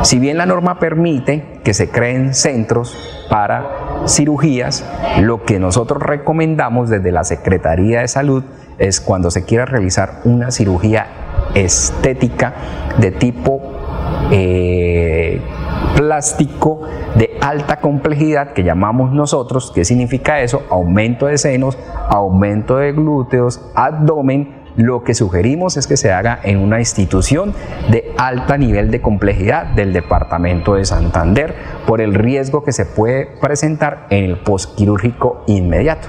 si 0.04 0.20
bien 0.20 0.38
la 0.38 0.46
norma 0.46 0.80
permite 0.80 1.60
que 1.64 1.74
se 1.74 1.90
creen 1.90 2.34
centros 2.34 2.98
para 3.30 4.06
cirugías, 4.08 4.86
lo 5.22 5.44
que 5.44 5.60
nosotros 5.60 6.02
recomendamos 6.02 6.90
desde 6.90 7.12
la 7.12 7.24
Secretaría 7.24 8.02
de 8.02 8.08
Salud 8.08 8.44
es 8.78 9.02
cuando 9.02 9.30
se 9.30 9.44
quiera 9.44 9.66
realizar 9.66 10.22
una 10.24 10.52
cirugía 10.52 11.08
estética 11.54 12.54
de 12.98 13.12
tipo 13.12 13.62
eh, 14.32 15.42
plástico 15.96 16.82
de 17.16 17.38
alta 17.42 17.78
complejidad 17.78 18.54
que 18.54 18.64
llamamos 18.64 19.12
nosotros, 19.12 19.72
¿qué 19.74 19.84
significa 19.86 20.42
eso? 20.42 20.64
Aumento 20.70 21.26
de 21.26 21.38
senos, 21.38 21.78
aumento 22.10 22.78
de 22.78 22.92
glúteos, 22.94 23.62
abdomen, 23.76 24.59
lo 24.80 25.04
que 25.04 25.14
sugerimos 25.14 25.76
es 25.76 25.88
que 25.88 25.98
se 25.98 26.10
haga 26.14 26.40
en 26.42 26.58
una 26.58 26.80
institución 26.80 27.54
de 27.92 28.14
alta 28.18 28.58
nivel 28.58 28.92
de 28.92 29.02
complejidad 29.02 29.66
del 29.66 29.92
departamento 29.92 30.76
de 30.76 30.86
Santander 30.86 31.54
por 31.86 32.00
el 32.00 32.14
riesgo 32.14 32.64
que 32.64 32.72
se 32.72 32.86
puede 32.86 33.28
presentar 33.42 34.08
en 34.10 34.24
el 34.24 34.38
postquirúrgico 34.38 35.44
inmediato. 35.48 36.08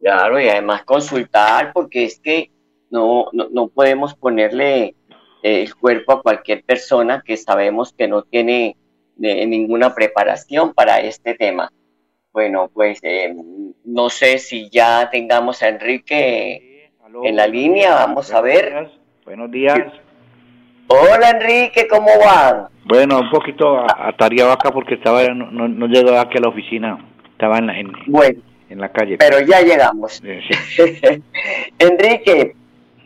Claro, 0.00 0.40
y 0.40 0.48
además 0.48 0.84
consultar, 0.84 1.74
porque 1.74 2.04
es 2.04 2.18
que 2.18 2.50
no, 2.90 3.26
no, 3.32 3.68
podemos 3.68 4.14
ponerle 4.14 4.96
eh, 5.42 5.62
el 5.62 5.74
cuerpo 5.74 6.12
a 6.12 6.22
cualquier 6.22 6.64
persona 6.64 7.22
que 7.24 7.36
sabemos 7.36 7.92
que 7.92 8.08
no 8.08 8.22
tiene 8.22 8.78
eh, 9.22 9.46
ninguna 9.46 9.94
preparación 9.94 10.72
para 10.72 11.00
este 11.00 11.34
tema. 11.34 11.70
Bueno, 12.32 12.70
pues 12.72 12.98
eh, 13.02 13.34
no 13.84 14.08
sé 14.08 14.38
si 14.38 14.70
ya 14.70 15.10
tengamos 15.10 15.62
a 15.62 15.68
Enrique 15.68 16.90
en 17.24 17.36
la 17.36 17.46
línea, 17.46 17.94
vamos 17.94 18.32
a 18.32 18.40
ver. 18.40 18.88
Buenos 19.26 19.50
días. 19.50 19.78
Hola 20.86 21.30
Enrique, 21.30 21.86
¿cómo 21.86 22.08
va? 22.24 22.70
Bueno, 22.86 23.20
un 23.20 23.30
poquito 23.30 23.84
atareado 23.86 24.52
acá 24.52 24.70
porque 24.70 24.94
estaba 24.94 25.22
no, 25.28 25.68
no, 25.68 25.86
llegó 25.86 26.18
aquí 26.18 26.38
a 26.38 26.40
la 26.40 26.48
oficina, 26.48 27.06
estaba 27.32 27.58
en 27.58 27.66
la, 27.66 27.78
en, 27.78 27.92
en 28.70 28.80
la 28.80 28.88
calle. 28.90 29.18
Pero 29.18 29.40
ya 29.40 29.60
llegamos. 29.60 30.22
Enrique, 31.78 32.56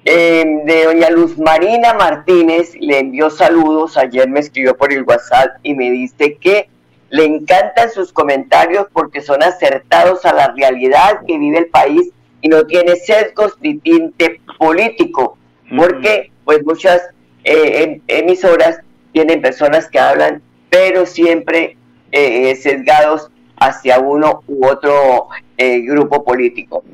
em, 0.04 0.64
de 0.64 0.84
doña 0.84 1.10
Luz 1.10 1.36
Marina 1.36 1.94
Martínez 1.94 2.76
le 2.80 3.00
envió 3.00 3.28
saludos, 3.30 3.96
ayer 3.96 4.28
me 4.28 4.38
escribió 4.38 4.76
por 4.76 4.92
el 4.92 5.02
WhatsApp 5.02 5.58
y 5.64 5.74
me 5.74 5.90
dice 5.90 6.36
que 6.36 6.68
le 7.10 7.24
encantan 7.24 7.90
sus 7.90 8.12
comentarios 8.12 8.86
porque 8.92 9.20
son 9.20 9.42
acertados 9.42 10.24
a 10.24 10.32
la 10.32 10.52
realidad 10.56 11.20
que 11.26 11.38
vive 11.38 11.58
el 11.58 11.66
país 11.66 12.10
y 12.40 12.48
no 12.48 12.64
tiene 12.66 12.96
sesgos 12.96 13.56
ni 13.60 13.78
tinte 13.78 14.40
político, 14.58 15.38
porque 15.76 16.30
pues 16.44 16.64
muchas 16.64 17.02
eh, 17.44 17.82
em, 17.82 18.00
emisoras 18.08 18.80
tienen 19.12 19.40
personas 19.40 19.88
que 19.88 19.98
hablan, 19.98 20.42
pero 20.68 21.06
siempre 21.06 21.76
eh, 22.12 22.54
sesgados 22.56 23.30
hacia 23.58 23.98
uno 23.98 24.42
u 24.46 24.66
otro 24.66 25.28
eh, 25.56 25.80
grupo 25.80 26.24
político. 26.24 26.84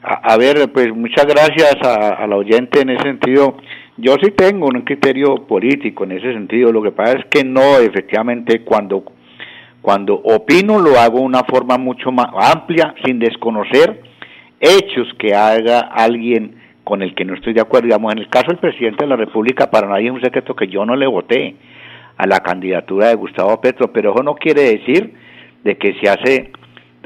A, 0.00 0.36
ver, 0.36 0.72
pues 0.72 0.94
muchas 0.94 1.26
gracias 1.26 1.76
a, 1.82 2.10
a 2.10 2.26
la 2.26 2.36
oyente 2.36 2.80
en 2.80 2.90
ese 2.90 3.02
sentido. 3.02 3.56
Yo 4.00 4.14
sí 4.22 4.30
tengo 4.30 4.66
un 4.66 4.82
criterio 4.82 5.44
político 5.48 6.04
en 6.04 6.12
ese 6.12 6.32
sentido. 6.32 6.70
Lo 6.70 6.80
que 6.82 6.92
pasa 6.92 7.18
es 7.18 7.24
que 7.26 7.42
no, 7.42 7.78
efectivamente, 7.78 8.60
cuando, 8.62 9.02
cuando 9.82 10.14
opino 10.14 10.78
lo 10.78 11.00
hago 11.00 11.18
de 11.18 11.24
una 11.24 11.42
forma 11.42 11.78
mucho 11.78 12.12
más 12.12 12.28
amplia, 12.32 12.94
sin 13.04 13.18
desconocer 13.18 14.00
hechos 14.60 15.08
que 15.18 15.34
haga 15.34 15.80
alguien 15.80 16.54
con 16.84 17.02
el 17.02 17.12
que 17.16 17.24
no 17.24 17.34
estoy 17.34 17.54
de 17.54 17.60
acuerdo. 17.60 17.86
Digamos, 17.86 18.12
en 18.12 18.20
el 18.20 18.28
caso 18.28 18.46
del 18.46 18.58
presidente 18.58 19.02
de 19.02 19.08
la 19.08 19.16
República, 19.16 19.68
para 19.68 19.88
nadie 19.88 20.06
es 20.06 20.12
un 20.12 20.20
secreto 20.20 20.54
que 20.54 20.68
yo 20.68 20.86
no 20.86 20.94
le 20.94 21.08
voté 21.08 21.56
a 22.16 22.26
la 22.28 22.38
candidatura 22.38 23.08
de 23.08 23.16
Gustavo 23.16 23.60
Petro, 23.60 23.92
pero 23.92 24.12
eso 24.14 24.22
no 24.22 24.36
quiere 24.36 24.62
decir 24.62 25.12
de 25.64 25.76
que 25.76 25.94
se 25.94 26.08
hace 26.08 26.52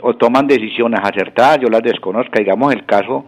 o 0.02 0.14
toman 0.14 0.46
decisiones 0.46 1.00
acertadas, 1.02 1.58
yo 1.62 1.70
las 1.70 1.82
desconozco. 1.82 2.38
Digamos, 2.38 2.70
el 2.74 2.84
caso 2.84 3.24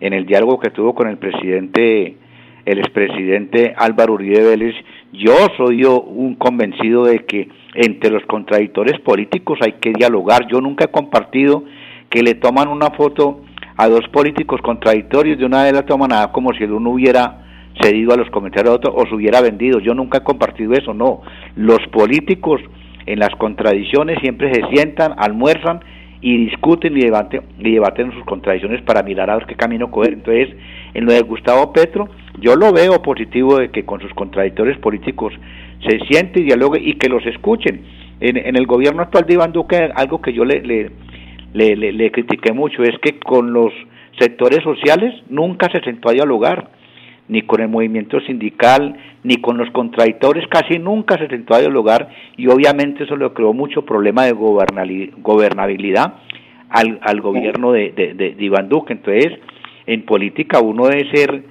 en 0.00 0.12
el 0.12 0.26
diálogo 0.26 0.60
que 0.60 0.68
tuvo 0.68 0.94
con 0.94 1.08
el 1.08 1.16
presidente 1.16 2.18
el 2.66 2.80
expresidente 2.80 3.74
Álvaro 3.76 4.14
Uribe 4.14 4.42
Vélez, 4.42 4.74
yo 5.12 5.34
soy 5.56 5.82
yo 5.82 6.00
un 6.00 6.34
convencido 6.34 7.04
de 7.04 7.24
que 7.24 7.48
entre 7.74 8.10
los 8.10 8.24
contradictores 8.24 9.00
políticos 9.00 9.58
hay 9.62 9.74
que 9.74 9.92
dialogar. 9.92 10.48
Yo 10.48 10.60
nunca 10.60 10.86
he 10.86 10.88
compartido 10.88 11.62
que 12.10 12.22
le 12.22 12.34
toman 12.34 12.68
una 12.68 12.90
foto 12.90 13.42
a 13.76 13.88
dos 13.88 14.06
políticos 14.08 14.60
contradictorios, 14.62 15.38
de 15.38 15.46
una 15.46 15.62
vez 15.62 15.72
la 15.72 15.86
toman 15.86 16.08
nada 16.10 16.32
como 16.32 16.52
si 16.54 16.64
el 16.64 16.72
uno 16.72 16.90
hubiera 16.90 17.44
cedido 17.80 18.14
a 18.14 18.16
los 18.16 18.30
comentarios 18.30 18.72
de 18.72 18.76
otro 18.76 18.94
o 18.94 19.06
se 19.06 19.14
hubiera 19.14 19.40
vendido. 19.40 19.78
Yo 19.78 19.94
nunca 19.94 20.18
he 20.18 20.24
compartido 20.24 20.72
eso, 20.72 20.92
no. 20.92 21.20
Los 21.54 21.78
políticos 21.92 22.60
en 23.06 23.20
las 23.20 23.30
contradicciones 23.36 24.18
siempre 24.20 24.52
se 24.52 24.66
sientan, 24.70 25.14
almuerzan 25.18 25.80
y 26.20 26.46
discuten 26.46 26.96
y 26.96 27.02
debaten, 27.02 27.42
y 27.58 27.72
debaten 27.72 28.12
sus 28.12 28.24
contradicciones 28.24 28.82
para 28.82 29.02
mirar 29.02 29.30
a 29.30 29.36
ver 29.36 29.46
qué 29.46 29.54
camino 29.54 29.90
coger. 29.90 30.14
Entonces, 30.14 30.48
en 30.94 31.04
lo 31.04 31.12
de 31.12 31.20
Gustavo 31.22 31.72
Petro, 31.72 32.08
yo 32.40 32.56
lo 32.56 32.72
veo 32.72 33.02
positivo 33.02 33.58
de 33.58 33.70
que 33.70 33.84
con 33.84 34.00
sus 34.00 34.12
contradictores 34.14 34.78
políticos 34.78 35.32
se 35.86 35.98
siente 36.06 36.40
y 36.40 36.44
dialogue 36.44 36.80
y 36.82 36.94
que 36.94 37.08
los 37.08 37.24
escuchen. 37.26 37.82
En, 38.20 38.36
en 38.38 38.56
el 38.56 38.66
gobierno 38.66 39.02
actual 39.02 39.26
de 39.26 39.34
Iván 39.34 39.52
Duque, 39.52 39.90
algo 39.94 40.22
que 40.22 40.32
yo 40.32 40.44
le, 40.44 40.62
le, 40.62 40.90
le, 41.52 41.92
le, 41.92 42.10
critiqué 42.10 42.52
mucho 42.52 42.82
es 42.82 42.98
que 43.02 43.18
con 43.18 43.52
los 43.52 43.72
sectores 44.18 44.62
sociales 44.62 45.14
nunca 45.28 45.68
se 45.70 45.80
sentó 45.80 46.08
a 46.08 46.12
dialogar, 46.12 46.70
ni 47.28 47.42
con 47.42 47.60
el 47.60 47.68
movimiento 47.68 48.20
sindical, 48.20 48.96
ni 49.24 49.36
con 49.36 49.58
los 49.58 49.70
contradictores, 49.70 50.46
casi 50.48 50.78
nunca 50.78 51.18
se 51.18 51.28
sentó 51.28 51.54
a 51.54 51.60
dialogar 51.60 52.08
y 52.36 52.46
obviamente 52.48 53.04
eso 53.04 53.16
le 53.16 53.30
creó 53.30 53.52
mucho 53.52 53.84
problema 53.84 54.24
de 54.24 54.32
gobernabilidad 54.32 56.14
al, 56.68 56.98
al 57.02 57.20
gobierno 57.20 57.72
de, 57.72 58.36
Iván 58.38 58.68
Duque. 58.68 58.92
Entonces, 58.92 59.32
en 59.86 60.02
política 60.04 60.60
uno 60.60 60.86
debe 60.86 61.10
ser 61.10 61.42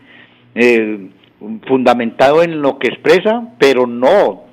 eh, 0.56 1.08
fundamentado 1.68 2.44
en 2.44 2.62
lo 2.62 2.80
que 2.80 2.88
expresa, 2.88 3.50
pero 3.60 3.88
no 3.88 4.44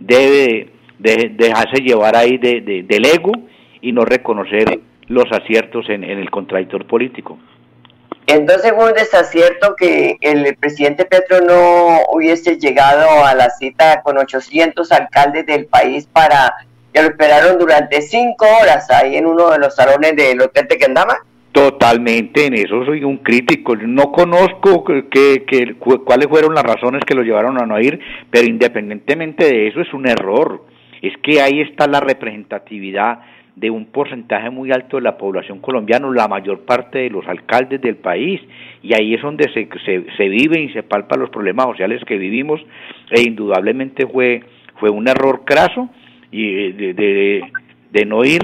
debe 0.00 0.70
dejarse 0.98 1.82
llevar 1.82 2.16
ahí 2.16 2.38
de, 2.38 2.60
del 2.60 3.04
ego 3.04 3.32
y 3.80 3.92
no 3.92 4.04
reconocer 4.04 4.80
los 5.08 5.24
aciertos 5.30 5.88
en, 5.88 6.04
el 6.04 6.30
contradictor 6.30 6.86
político. 6.86 7.38
Entonces 8.26 8.72
fue 8.72 8.86
un 8.86 8.94
desacierto 8.94 9.74
que 9.76 10.16
el 10.20 10.56
presidente 10.56 11.04
Petro 11.04 11.40
no 11.40 12.00
hubiese 12.12 12.56
llegado 12.56 13.24
a 13.24 13.34
la 13.34 13.50
cita 13.50 14.02
con 14.02 14.16
800 14.16 14.90
alcaldes 14.92 15.44
del 15.46 15.66
país 15.66 16.06
para 16.12 16.54
que 16.92 17.02
lo 17.02 17.08
esperaron 17.08 17.58
durante 17.58 18.00
cinco 18.02 18.46
horas 18.60 18.90
ahí 18.90 19.16
en 19.16 19.26
uno 19.26 19.50
de 19.50 19.58
los 19.58 19.74
salones 19.74 20.14
del 20.14 20.40
Hotel 20.40 20.68
Tequendama. 20.68 21.16
Totalmente, 21.52 22.46
en 22.46 22.54
eso 22.54 22.84
soy 22.86 23.04
un 23.04 23.18
crítico. 23.18 23.76
No 23.76 24.10
conozco 24.10 24.84
que, 24.84 25.76
cuáles 26.04 26.28
fueron 26.28 26.54
las 26.54 26.64
razones 26.64 27.04
que 27.04 27.14
lo 27.14 27.22
llevaron 27.22 27.60
a 27.60 27.66
no 27.66 27.78
ir, 27.78 28.00
pero 28.30 28.46
independientemente 28.46 29.44
de 29.44 29.68
eso 29.68 29.80
es 29.80 29.92
un 29.92 30.08
error. 30.08 30.64
Es 31.02 31.12
que 31.22 31.42
ahí 31.42 31.60
está 31.60 31.86
la 31.86 32.00
representatividad 32.00 33.20
de 33.56 33.70
un 33.70 33.86
porcentaje 33.86 34.50
muy 34.50 34.72
alto 34.72 34.96
de 34.96 35.02
la 35.02 35.18
población 35.18 35.60
colombiana, 35.60 36.08
la 36.10 36.28
mayor 36.28 36.60
parte 36.60 37.00
de 37.00 37.10
los 37.10 37.26
alcaldes 37.26 37.80
del 37.80 37.96
país, 37.96 38.40
y 38.82 38.94
ahí 38.94 39.14
es 39.14 39.22
donde 39.22 39.44
se, 39.52 39.68
se, 39.84 40.06
se 40.16 40.28
viven 40.28 40.62
y 40.62 40.72
se 40.72 40.82
palpan 40.82 41.20
los 41.20 41.30
problemas 41.30 41.66
sociales 41.66 42.02
que 42.06 42.16
vivimos, 42.16 42.60
e 43.10 43.22
indudablemente 43.22 44.06
fue, 44.06 44.42
fue 44.80 44.90
un 44.90 45.06
error 45.06 45.42
craso 45.44 45.88
y 46.30 46.72
de, 46.72 46.94
de, 46.94 47.44
de 47.90 48.04
no 48.06 48.24
ir 48.24 48.40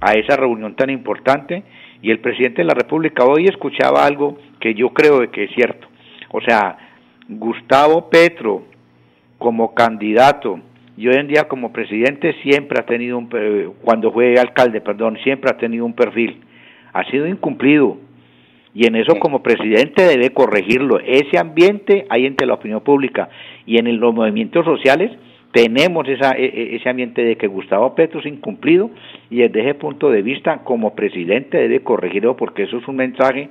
a 0.00 0.12
esa 0.12 0.36
reunión 0.36 0.74
tan 0.74 0.90
importante 0.90 1.62
y 2.02 2.10
el 2.10 2.20
presidente 2.20 2.62
de 2.62 2.68
la 2.68 2.74
República 2.74 3.24
hoy 3.24 3.46
escuchaba 3.46 4.04
algo 4.04 4.38
que 4.60 4.74
yo 4.74 4.90
creo 4.90 5.30
que 5.30 5.44
es 5.44 5.50
cierto. 5.54 5.86
O 6.30 6.40
sea, 6.40 6.78
Gustavo 7.28 8.08
Petro 8.10 8.64
como 9.38 9.74
candidato 9.74 10.60
y 10.96 11.08
hoy 11.08 11.16
en 11.16 11.28
día 11.28 11.44
como 11.44 11.72
presidente 11.72 12.34
siempre 12.42 12.78
ha 12.80 12.86
tenido 12.86 13.18
un 13.18 13.28
cuando 13.82 14.12
fue 14.12 14.38
alcalde, 14.38 14.80
perdón, 14.80 15.18
siempre 15.22 15.50
ha 15.50 15.58
tenido 15.58 15.84
un 15.84 15.92
perfil. 15.92 16.40
Ha 16.92 17.04
sido 17.10 17.26
incumplido 17.26 17.98
y 18.72 18.86
en 18.86 18.96
eso 18.96 19.18
como 19.18 19.42
presidente 19.42 20.02
debe 20.02 20.30
corregirlo. 20.30 20.98
Ese 21.00 21.38
ambiente 21.38 22.06
hay 22.08 22.26
entre 22.26 22.46
la 22.46 22.54
opinión 22.54 22.80
pública 22.80 23.28
y 23.66 23.78
en 23.78 24.00
los 24.00 24.14
movimientos 24.14 24.64
sociales 24.64 25.10
tenemos 25.52 26.08
esa, 26.08 26.32
e, 26.32 26.44
e, 26.44 26.76
ese 26.76 26.88
ambiente 26.88 27.22
de 27.22 27.36
que 27.36 27.46
Gustavo 27.46 27.94
Petro 27.94 28.20
es 28.20 28.26
incumplido 28.26 28.90
y 29.30 29.38
desde 29.38 29.60
ese 29.60 29.74
punto 29.74 30.10
de 30.10 30.22
vista 30.22 30.58
como 30.64 30.94
presidente 30.94 31.58
debe 31.58 31.80
corregirlo 31.80 32.36
porque 32.36 32.64
eso 32.64 32.78
es 32.78 32.88
un 32.88 32.96
mensaje 32.96 33.48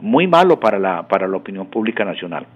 muy 0.00 0.26
malo 0.26 0.58
para 0.58 0.78
la, 0.78 1.06
para 1.08 1.28
la 1.28 1.36
opinión 1.36 1.66
pública 1.66 2.04
nacional. 2.04 2.46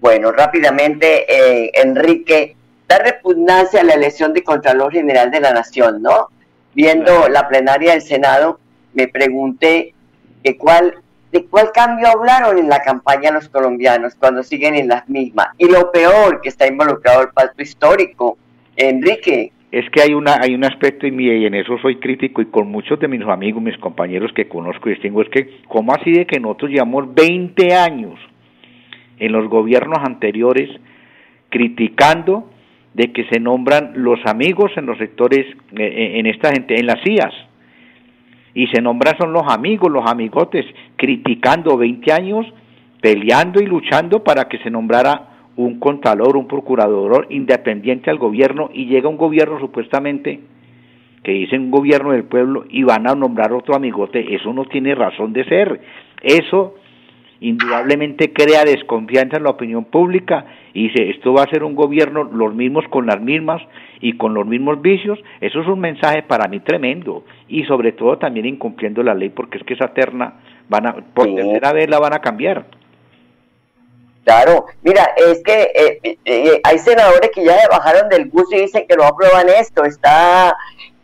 Bueno, 0.00 0.32
rápidamente, 0.32 1.26
eh, 1.28 1.70
Enrique, 1.74 2.56
da 2.90 2.98
repugnancia 2.98 3.80
a 3.80 3.84
la 3.84 3.94
elección 3.94 4.32
de 4.32 4.42
Contralor 4.42 4.92
General 4.92 5.30
de 5.30 5.40
la 5.40 5.52
Nación, 5.52 6.02
¿no? 6.02 6.28
Viendo 6.74 7.28
la 7.28 7.48
plenaria 7.48 7.92
del 7.92 8.02
Senado, 8.02 8.58
me 8.94 9.06
pregunté 9.06 9.94
que 10.42 10.56
cuál 10.56 11.00
¿De 11.32 11.44
cuál 11.44 11.70
cambio 11.72 12.08
hablaron 12.08 12.58
en 12.58 12.68
la 12.68 12.82
campaña 12.82 13.30
los 13.30 13.48
colombianos 13.48 14.16
cuando 14.16 14.42
siguen 14.42 14.74
en 14.74 14.88
las 14.88 15.08
mismas? 15.08 15.46
Y 15.58 15.70
lo 15.70 15.92
peor, 15.92 16.40
que 16.40 16.48
está 16.48 16.66
involucrado 16.66 17.22
el 17.22 17.28
pacto 17.28 17.62
histórico 17.62 18.36
Enrique. 18.74 19.52
Es 19.70 19.88
que 19.90 20.02
hay 20.02 20.14
una 20.14 20.40
hay 20.42 20.56
un 20.56 20.64
aspecto 20.64 21.06
mí 21.06 21.26
y 21.26 21.46
en 21.46 21.54
eso 21.54 21.78
soy 21.78 22.00
crítico 22.00 22.42
y 22.42 22.46
con 22.46 22.68
muchos 22.68 22.98
de 22.98 23.06
mis 23.06 23.22
amigos, 23.22 23.62
mis 23.62 23.78
compañeros 23.78 24.32
que 24.34 24.48
conozco 24.48 24.88
y 24.88 24.94
distingo, 24.94 25.22
es 25.22 25.28
que 25.28 25.60
cómo 25.68 25.94
así 25.94 26.10
de 26.10 26.26
que 26.26 26.40
nosotros 26.40 26.72
llevamos 26.72 27.14
20 27.14 27.74
años 27.74 28.18
en 29.20 29.30
los 29.30 29.48
gobiernos 29.48 29.98
anteriores 30.02 30.68
criticando 31.50 32.50
de 32.94 33.12
que 33.12 33.24
se 33.24 33.40
nombran 33.40 33.92
los 33.94 34.18
amigos 34.26 34.72
en 34.76 34.86
los 34.86 34.98
sectores, 34.98 35.46
eh, 35.76 36.12
en 36.16 36.26
esta 36.26 36.50
gente, 36.50 36.78
en 36.78 36.86
las 36.86 37.00
CIAs, 37.02 37.34
y 38.54 38.66
se 38.68 38.82
nombran 38.82 39.16
son 39.18 39.32
los 39.32 39.44
amigos, 39.46 39.90
los 39.90 40.08
amigotes, 40.10 40.66
criticando 40.96 41.76
20 41.76 42.12
años, 42.12 42.46
peleando 43.00 43.60
y 43.60 43.66
luchando 43.66 44.24
para 44.24 44.48
que 44.48 44.58
se 44.58 44.70
nombrara 44.70 45.28
un 45.56 45.78
contador, 45.78 46.36
un 46.36 46.48
procurador 46.48 47.26
independiente 47.30 48.10
al 48.10 48.18
gobierno 48.18 48.70
y 48.72 48.86
llega 48.86 49.08
un 49.08 49.16
gobierno 49.16 49.58
supuestamente 49.60 50.40
que 51.22 51.32
dice 51.32 51.58
un 51.58 51.70
gobierno 51.70 52.12
del 52.12 52.24
pueblo 52.24 52.64
y 52.68 52.82
van 52.82 53.06
a 53.06 53.14
nombrar 53.14 53.52
otro 53.52 53.74
amigote, 53.74 54.34
eso 54.34 54.52
no 54.52 54.64
tiene 54.64 54.94
razón 54.94 55.32
de 55.32 55.44
ser. 55.44 55.80
Eso 56.22 56.76
indudablemente 57.40 58.32
crea 58.32 58.64
desconfianza 58.64 59.38
en 59.38 59.44
la 59.44 59.50
opinión 59.50 59.84
pública 59.84 60.44
y 60.74 60.88
dice 60.88 61.10
esto 61.10 61.32
va 61.32 61.44
a 61.44 61.50
ser 61.50 61.64
un 61.64 61.74
gobierno 61.74 62.24
los 62.24 62.54
mismos 62.54 62.84
con 62.90 63.06
las 63.06 63.20
mismas 63.20 63.62
y 64.00 64.16
con 64.16 64.34
los 64.34 64.46
mismos 64.46 64.80
vicios, 64.80 65.18
eso 65.40 65.60
es 65.60 65.66
un 65.66 65.80
mensaje 65.80 66.22
para 66.22 66.48
mí 66.48 66.60
tremendo 66.60 67.24
y 67.48 67.64
sobre 67.64 67.92
todo 67.92 68.18
también 68.18 68.46
incumpliendo 68.46 69.02
la 69.02 69.14
ley 69.14 69.30
porque 69.30 69.58
es 69.58 69.64
que 69.64 69.74
esa 69.74 69.88
terna 69.88 70.34
van 70.68 70.86
a 70.86 70.94
por 71.14 71.34
tercera 71.34 71.72
vez 71.72 71.88
la 71.88 71.98
van 71.98 72.14
a 72.14 72.20
cambiar. 72.20 72.66
Claro, 74.24 74.66
mira, 74.82 75.02
es 75.16 75.42
que 75.42 75.72
eh, 75.74 76.18
eh, 76.24 76.60
hay 76.62 76.78
senadores 76.78 77.30
que 77.34 77.44
ya 77.44 77.58
se 77.58 77.68
bajaron 77.68 78.08
del 78.10 78.26
bus 78.26 78.52
y 78.52 78.60
dicen 78.60 78.86
que 78.86 78.94
no 78.94 79.04
aprueban 79.04 79.48
esto. 79.48 79.82
Está 79.84 80.56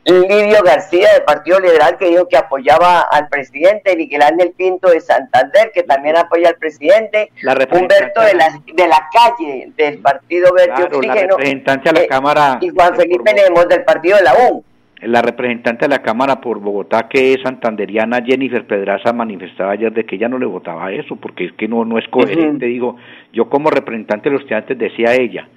Lidio 0.06 0.62
García 0.64 1.14
del 1.14 1.22
Partido 1.24 1.58
Liberal 1.58 1.96
que 1.98 2.06
dijo 2.06 2.28
que 2.28 2.36
apoyaba 2.36 3.00
al 3.00 3.28
presidente, 3.28 3.96
Miguel 3.96 4.22
Ángel 4.22 4.52
Pinto 4.56 4.88
de 4.90 5.00
Santander 5.00 5.72
que 5.74 5.82
también 5.82 6.16
apoya 6.16 6.50
al 6.50 6.56
presidente, 6.56 7.30
Humberto 7.72 8.20
de 8.20 8.34
la, 8.34 8.60
de 8.72 8.88
la 8.88 9.08
calle 9.12 9.72
del 9.76 9.98
Partido 9.98 10.52
Verde 10.54 10.84
Oxígeno, 10.84 11.36
representante 11.36 11.88
a 11.88 11.92
la 11.92 12.00
eh, 12.02 12.06
Cámara 12.06 12.58
y 12.60 12.68
Juan 12.68 12.94
Felipe 12.94 13.32
Lemos 13.34 13.68
del 13.68 13.82
Partido 13.82 14.18
de 14.18 14.22
la 14.22 14.34
U. 14.50 14.64
La 15.02 15.20
representante 15.20 15.84
de 15.84 15.88
la 15.90 16.02
Cámara 16.02 16.40
por 16.40 16.58
Bogotá, 16.58 17.06
que 17.08 17.34
es 17.34 17.42
santanderiana, 17.42 18.22
Jennifer 18.24 18.66
Pedraza, 18.66 19.12
manifestaba 19.12 19.72
ayer 19.72 19.92
de 19.92 20.06
que 20.06 20.16
ella 20.16 20.28
no 20.28 20.38
le 20.38 20.46
votaba 20.46 20.90
eso, 20.90 21.16
porque 21.16 21.44
es 21.44 21.52
que 21.52 21.68
no, 21.68 21.84
no 21.84 21.98
es 21.98 22.08
coherente. 22.08 22.64
Digo, 22.64 22.96
yo 23.32 23.50
como 23.50 23.68
representante 23.68 24.30
de 24.30 24.34
los 24.34 24.42
estudiantes 24.42 24.78
decía 24.78 25.14
ella, 25.14 25.48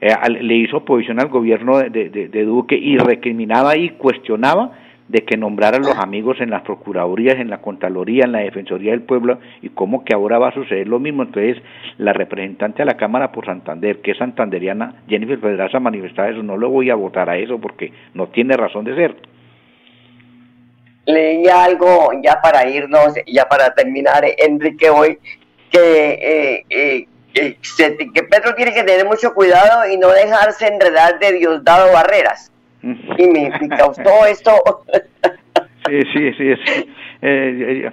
eh, 0.00 0.14
le 0.28 0.54
hizo 0.54 0.78
oposición 0.78 1.20
al 1.20 1.28
gobierno 1.28 1.78
de, 1.78 2.10
de, 2.10 2.44
Duque 2.44 2.76
y 2.76 2.98
recriminaba 2.98 3.76
y 3.76 3.90
cuestionaba 3.90 4.72
de 5.08 5.24
que 5.24 5.36
nombraran 5.36 5.82
los 5.82 5.96
amigos 5.96 6.40
en 6.40 6.50
las 6.50 6.62
procuradurías, 6.62 7.36
en 7.36 7.48
la 7.48 7.62
Contraloría, 7.62 8.24
en 8.24 8.32
la 8.32 8.40
Defensoría 8.40 8.90
del 8.90 9.02
Pueblo, 9.02 9.38
y 9.62 9.68
cómo 9.68 10.04
que 10.04 10.14
ahora 10.14 10.38
va 10.38 10.48
a 10.48 10.54
suceder 10.54 10.88
lo 10.88 10.98
mismo. 10.98 11.22
Entonces, 11.22 11.62
la 11.98 12.12
representante 12.12 12.78
de 12.78 12.86
la 12.86 12.96
Cámara 12.96 13.30
por 13.30 13.46
Santander, 13.46 14.00
que 14.00 14.10
es 14.10 14.18
santanderiana, 14.18 15.02
Jennifer 15.08 15.38
Pedraza, 15.38 15.78
manifestaba 15.78 16.28
eso, 16.28 16.42
no 16.42 16.58
le 16.58 16.66
voy 16.66 16.90
a 16.90 16.96
votar 16.96 17.30
a 17.30 17.38
eso 17.38 17.58
porque 17.60 17.92
no 18.14 18.28
tiene 18.28 18.56
razón 18.56 18.84
de 18.84 18.96
ser. 18.96 19.16
Leía 21.06 21.62
algo 21.62 22.10
ya 22.22 22.40
para 22.42 22.68
irnos, 22.68 23.14
ya 23.28 23.44
para 23.44 23.72
terminar, 23.74 24.24
Enrique, 24.38 24.90
hoy, 24.90 25.18
que, 25.70 26.10
eh, 26.10 26.64
eh, 26.68 27.06
que 27.36 28.22
Pedro 28.22 28.54
tiene 28.54 28.72
que 28.72 28.82
tener 28.82 29.04
mucho 29.04 29.34
cuidado 29.34 29.88
y 29.90 29.98
no 29.98 30.08
dejarse 30.08 30.66
enredar 30.66 31.18
de 31.18 31.32
Diosdado 31.32 31.92
Barreras 31.92 32.50
y 32.82 33.26
me, 33.26 33.50
causó 33.76 34.26
esto. 34.28 34.52
sí, 35.86 36.02
sí, 36.12 36.32
sí. 36.36 36.90
Eh, 37.22 37.90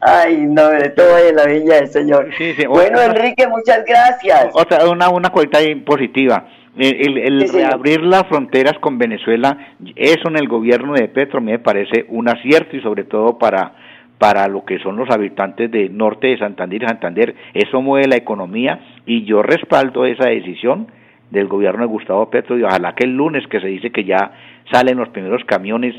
Ay, 0.00 0.36
no, 0.46 0.68
de 0.68 0.90
todo 0.90 1.16
en 1.18 1.36
la 1.36 1.46
viña 1.46 1.76
del 1.76 1.88
Señor. 1.88 2.28
bueno, 2.68 3.00
Enrique, 3.00 3.46
muchas 3.46 3.84
gracias. 3.86 4.48
Otra, 4.52 4.88
una, 4.88 5.08
una 5.08 5.30
cualidad 5.30 5.60
positiva. 5.84 6.46
El, 6.76 7.18
el, 7.18 7.48
reabrir 7.52 8.00
las 8.00 8.26
fronteras 8.28 8.78
con 8.80 8.96
Venezuela, 8.96 9.74
eso 9.96 10.28
en 10.28 10.36
el 10.36 10.46
gobierno 10.46 10.94
de 10.94 11.08
Petro 11.08 11.40
me 11.40 11.58
parece 11.58 12.06
un 12.08 12.28
acierto 12.28 12.76
y 12.76 12.80
sobre 12.80 13.04
todo 13.04 13.38
para 13.38 13.74
para 14.20 14.48
lo 14.48 14.66
que 14.66 14.78
son 14.80 14.96
los 14.96 15.08
habitantes 15.08 15.70
del 15.70 15.96
norte 15.96 16.26
de 16.26 16.36
Santander 16.36 16.82
y 16.82 16.86
Santander, 16.86 17.34
eso 17.54 17.80
mueve 17.80 18.06
la 18.06 18.16
economía 18.16 18.78
y 19.06 19.24
yo 19.24 19.42
respaldo 19.42 20.04
esa 20.04 20.28
decisión 20.28 20.88
del 21.30 21.48
gobierno 21.48 21.80
de 21.80 21.86
Gustavo 21.86 22.28
Petro 22.28 22.58
y 22.58 22.62
ojalá 22.62 22.94
que 22.94 23.04
el 23.04 23.16
lunes 23.16 23.46
que 23.46 23.60
se 23.60 23.68
dice 23.68 23.90
que 23.90 24.04
ya 24.04 24.32
salen 24.70 24.98
los 24.98 25.08
primeros 25.08 25.42
camiones 25.46 25.94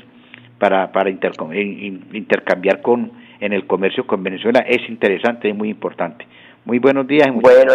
para, 0.60 0.92
para 0.92 1.10
intercambiar 1.10 2.84
con 2.84 3.12
en 3.40 3.54
el 3.54 3.66
comercio 3.66 4.06
con 4.06 4.24
Venezuela 4.24 4.60
es 4.68 4.88
interesante 4.88 5.48
y 5.48 5.54
muy 5.54 5.70
importante. 5.70 6.28
Muy 6.64 6.78
buenos 6.78 7.08
días. 7.08 7.26
Y 7.26 7.32
bueno, 7.32 7.74